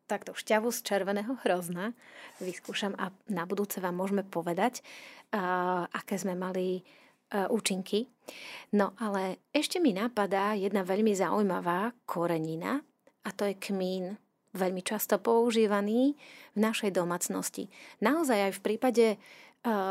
takto 0.07 0.32
šťavu 0.32 0.70
z 0.70 0.78
červeného 0.86 1.34
hrozna 1.42 1.92
vyskúšam 2.38 2.94
a 2.97 3.11
na 3.26 3.42
budúce 3.44 3.82
vám 3.82 3.99
môžeme 3.99 4.22
povedať, 4.22 4.80
uh, 5.34 5.84
aké 5.90 6.14
sme 6.16 6.38
mali 6.38 6.80
uh, 6.80 7.51
účinky. 7.51 8.07
No 8.76 8.94
ale 9.03 9.42
ešte 9.51 9.82
mi 9.82 9.90
napadá 9.90 10.55
jedna 10.55 10.86
veľmi 10.86 11.11
zaujímavá 11.11 11.90
korenina 12.07 12.86
a 13.27 13.35
to 13.35 13.51
je 13.51 13.59
kmín 13.59 14.14
veľmi 14.55 14.81
často 14.81 15.18
používaný 15.18 16.14
v 16.55 16.59
našej 16.59 16.95
domácnosti. 16.95 17.68
Naozaj 18.01 18.39
aj 18.49 18.53
v 18.57 18.64
prípade 18.64 19.07
e, 19.12 19.16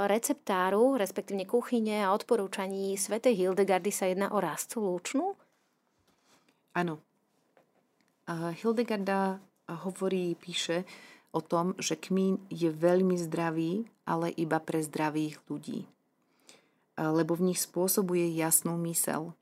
receptáru, 0.09 0.97
respektívne 0.97 1.45
kuchyne 1.45 2.01
a 2.01 2.15
odporúčaní 2.15 2.97
svätej 2.97 3.37
Hildegardy 3.37 3.91
sa 3.93 4.09
jedná 4.09 4.33
o 4.33 4.41
rastcu 4.41 4.81
lúčnu? 4.81 5.37
Áno. 6.73 7.03
Hildegarda 8.25 9.37
hovorí, 9.69 10.33
píše 10.33 10.81
o 11.29 11.45
tom, 11.45 11.77
že 11.77 11.93
kmín 11.93 12.41
je 12.49 12.73
veľmi 12.73 13.13
zdravý, 13.21 13.85
ale 14.09 14.33
iba 14.33 14.57
pre 14.57 14.81
zdravých 14.81 15.37
ľudí. 15.45 15.85
Lebo 16.97 17.37
v 17.37 17.53
nich 17.53 17.61
spôsobuje 17.61 18.33
jasnú 18.33 18.81
mysel. 18.89 19.37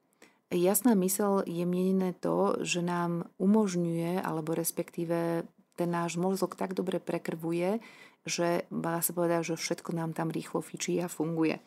Jasná 0.54 0.93
mysel 0.93 1.41
je 1.49 1.66
mienené 1.66 2.14
to, 2.14 2.62
že 2.62 2.86
nám 2.86 3.26
umožňuje, 3.41 4.22
alebo 4.22 4.54
respektíve 4.54 5.49
ten 5.74 5.89
náš 5.89 6.22
mozog 6.22 6.54
tak 6.54 6.78
dobre 6.78 7.01
prekrvuje, 7.01 7.82
že 8.30 8.70
dá 8.70 9.01
sa 9.01 9.12
povedať, 9.18 9.54
že 9.54 9.56
všetko 9.58 9.97
nám 9.97 10.14
tam 10.14 10.30
rýchlo 10.30 10.62
fičí 10.62 11.01
a 11.01 11.10
funguje. 11.10 11.58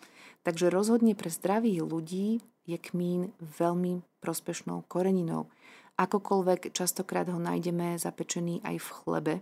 Takže 0.47 0.70
rozhodne 0.70 1.18
pre 1.18 1.34
zdravých 1.34 1.82
ľudí 1.82 2.39
je 2.70 2.78
kmín 2.78 3.34
veľmi 3.59 4.07
prospešnou 4.22 4.87
koreninou. 4.87 5.51
Akokoľvek 5.99 6.70
častokrát 6.70 7.26
ho 7.26 7.43
nájdeme 7.43 7.99
zapečený 7.99 8.62
aj 8.62 8.76
v 8.78 8.89
chlebe. 9.03 9.34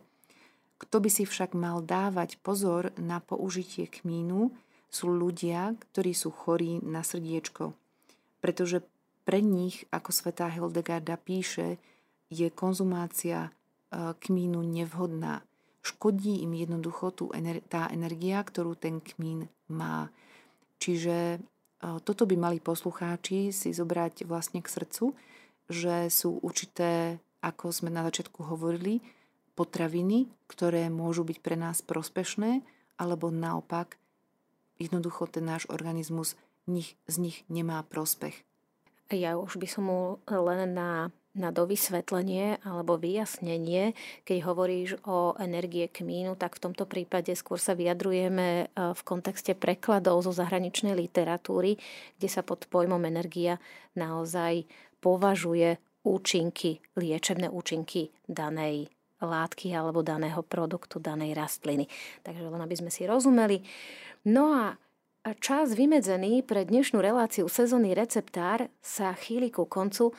Kto 0.81 1.05
by 1.05 1.11
si 1.13 1.29
však 1.29 1.53
mal 1.53 1.85
dávať 1.85 2.41
pozor 2.41 2.97
na 2.97 3.21
použitie 3.21 3.93
kmínu, 3.93 4.57
sú 4.89 5.11
ľudia, 5.11 5.77
ktorí 5.91 6.17
sú 6.17 6.31
chorí 6.33 6.81
na 6.81 7.05
srdiečko. 7.05 7.77
Pretože 8.39 8.87
pre 9.25 9.41
nich, 9.41 9.89
ako 9.89 10.13
svetá 10.13 10.53
Hildegarda 10.53 11.17
píše, 11.17 11.81
je 12.29 12.49
konzumácia 12.53 13.49
e, 13.49 13.51
kmínu 14.21 14.61
nevhodná. 14.61 15.41
Škodí 15.85 16.45
im 16.45 16.57
jednoducho 16.57 17.13
tú, 17.13 17.33
tá 17.69 17.89
energia, 17.93 18.41
ktorú 18.41 18.77
ten 18.77 19.01
kmín 19.01 19.49
má. 19.69 20.13
Čiže 20.77 21.37
e, 21.37 21.39
toto 22.05 22.29
by 22.29 22.37
mali 22.37 22.59
poslucháči 22.61 23.53
si 23.53 23.73
zobrať 23.73 24.29
vlastne 24.29 24.61
k 24.61 24.69
srdcu, 24.69 25.17
že 25.69 26.13
sú 26.13 26.41
určité, 26.45 27.17
ako 27.41 27.73
sme 27.73 27.89
na 27.89 28.05
začiatku 28.05 28.45
hovorili, 28.45 29.01
potraviny, 29.57 30.29
ktoré 30.51 30.93
môžu 30.93 31.25
byť 31.25 31.39
pre 31.41 31.57
nás 31.57 31.81
prospešné, 31.81 32.61
alebo 33.01 33.33
naopak 33.33 33.97
jednoducho 34.77 35.31
ten 35.31 35.47
náš 35.47 35.65
organizmus 35.71 36.37
z 37.09 37.17
nich 37.17 37.47
nemá 37.49 37.81
prospech. 37.87 38.43
Ja 39.15 39.39
už 39.39 39.57
by 39.63 39.69
som 39.71 39.85
mu 39.87 40.01
len 40.27 40.75
na, 40.75 41.15
na 41.35 41.51
dovysvetlenie 41.51 42.63
alebo 42.63 42.99
vyjasnenie, 42.99 43.95
keď 44.23 44.39
hovoríš 44.47 44.91
o 45.07 45.35
energie 45.39 45.91
kmínu, 45.91 46.39
tak 46.39 46.59
v 46.59 46.71
tomto 46.71 46.87
prípade 46.87 47.35
skôr 47.35 47.59
sa 47.59 47.75
vyjadrujeme 47.75 48.49
e, 48.49 48.65
v 48.75 49.01
kontexte 49.07 49.59
prekladov 49.59 50.23
zo 50.23 50.33
zahraničnej 50.35 50.95
literatúry, 50.95 51.79
kde 52.19 52.29
sa 52.31 52.47
pod 52.47 52.67
pojmom 52.71 53.03
energia 53.07 53.59
naozaj 53.99 54.67
považuje 55.03 55.79
účinky, 56.05 56.85
liečebné 56.95 57.49
účinky 57.49 58.13
danej 58.29 58.93
látky 59.25 59.73
alebo 59.73 60.05
daného 60.05 60.45
produktu, 60.45 61.01
danej 61.01 61.35
rastliny. 61.35 61.89
Takže 62.23 62.45
len 62.45 62.61
aby 62.61 62.77
sme 62.77 62.91
si 62.93 63.09
rozumeli. 63.09 63.65
No 64.29 64.53
a 64.53 64.77
a 65.25 65.33
čas 65.33 65.73
vymedzený 65.73 66.45
pre 66.45 66.69
dnešnú 66.69 67.01
reláciu 67.01 67.49
sezónny 67.49 67.97
receptár 67.97 68.69
sa 68.85 69.17
chýli 69.17 69.49
ku 69.49 69.65
koncu 69.65 70.13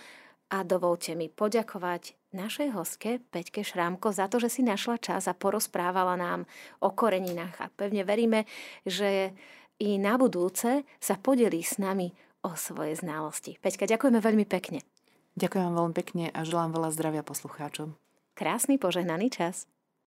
a 0.50 0.66
dovolte 0.66 1.14
mi 1.14 1.30
poďakovať 1.30 2.18
našej 2.34 2.74
hostke 2.74 3.22
Peťke 3.30 3.62
Šrámko 3.62 4.10
za 4.10 4.26
to, 4.26 4.42
že 4.42 4.50
si 4.50 4.62
našla 4.66 4.98
čas 4.98 5.30
a 5.30 5.38
porozprávala 5.38 6.18
nám 6.18 6.50
o 6.82 6.90
koreninách 6.90 7.62
a 7.62 7.70
pevne 7.70 8.02
veríme, 8.02 8.50
že 8.82 9.38
i 9.78 10.02
na 10.02 10.18
budúce 10.18 10.82
sa 10.98 11.16
podelí 11.22 11.62
s 11.62 11.78
nami 11.78 12.10
o 12.42 12.58
svoje 12.58 12.98
znalosti. 12.98 13.62
Peťka, 13.62 13.86
ďakujeme 13.86 14.18
veľmi 14.18 14.46
pekne. 14.50 14.82
Ďakujem 15.38 15.70
veľmi 15.70 15.94
pekne 15.94 16.26
a 16.34 16.42
želám 16.42 16.74
veľa 16.74 16.90
zdravia 16.90 17.22
poslucháčom. 17.22 17.94
Krásny 18.34 18.82
požehnaný 18.82 19.30
čas. 19.30 19.70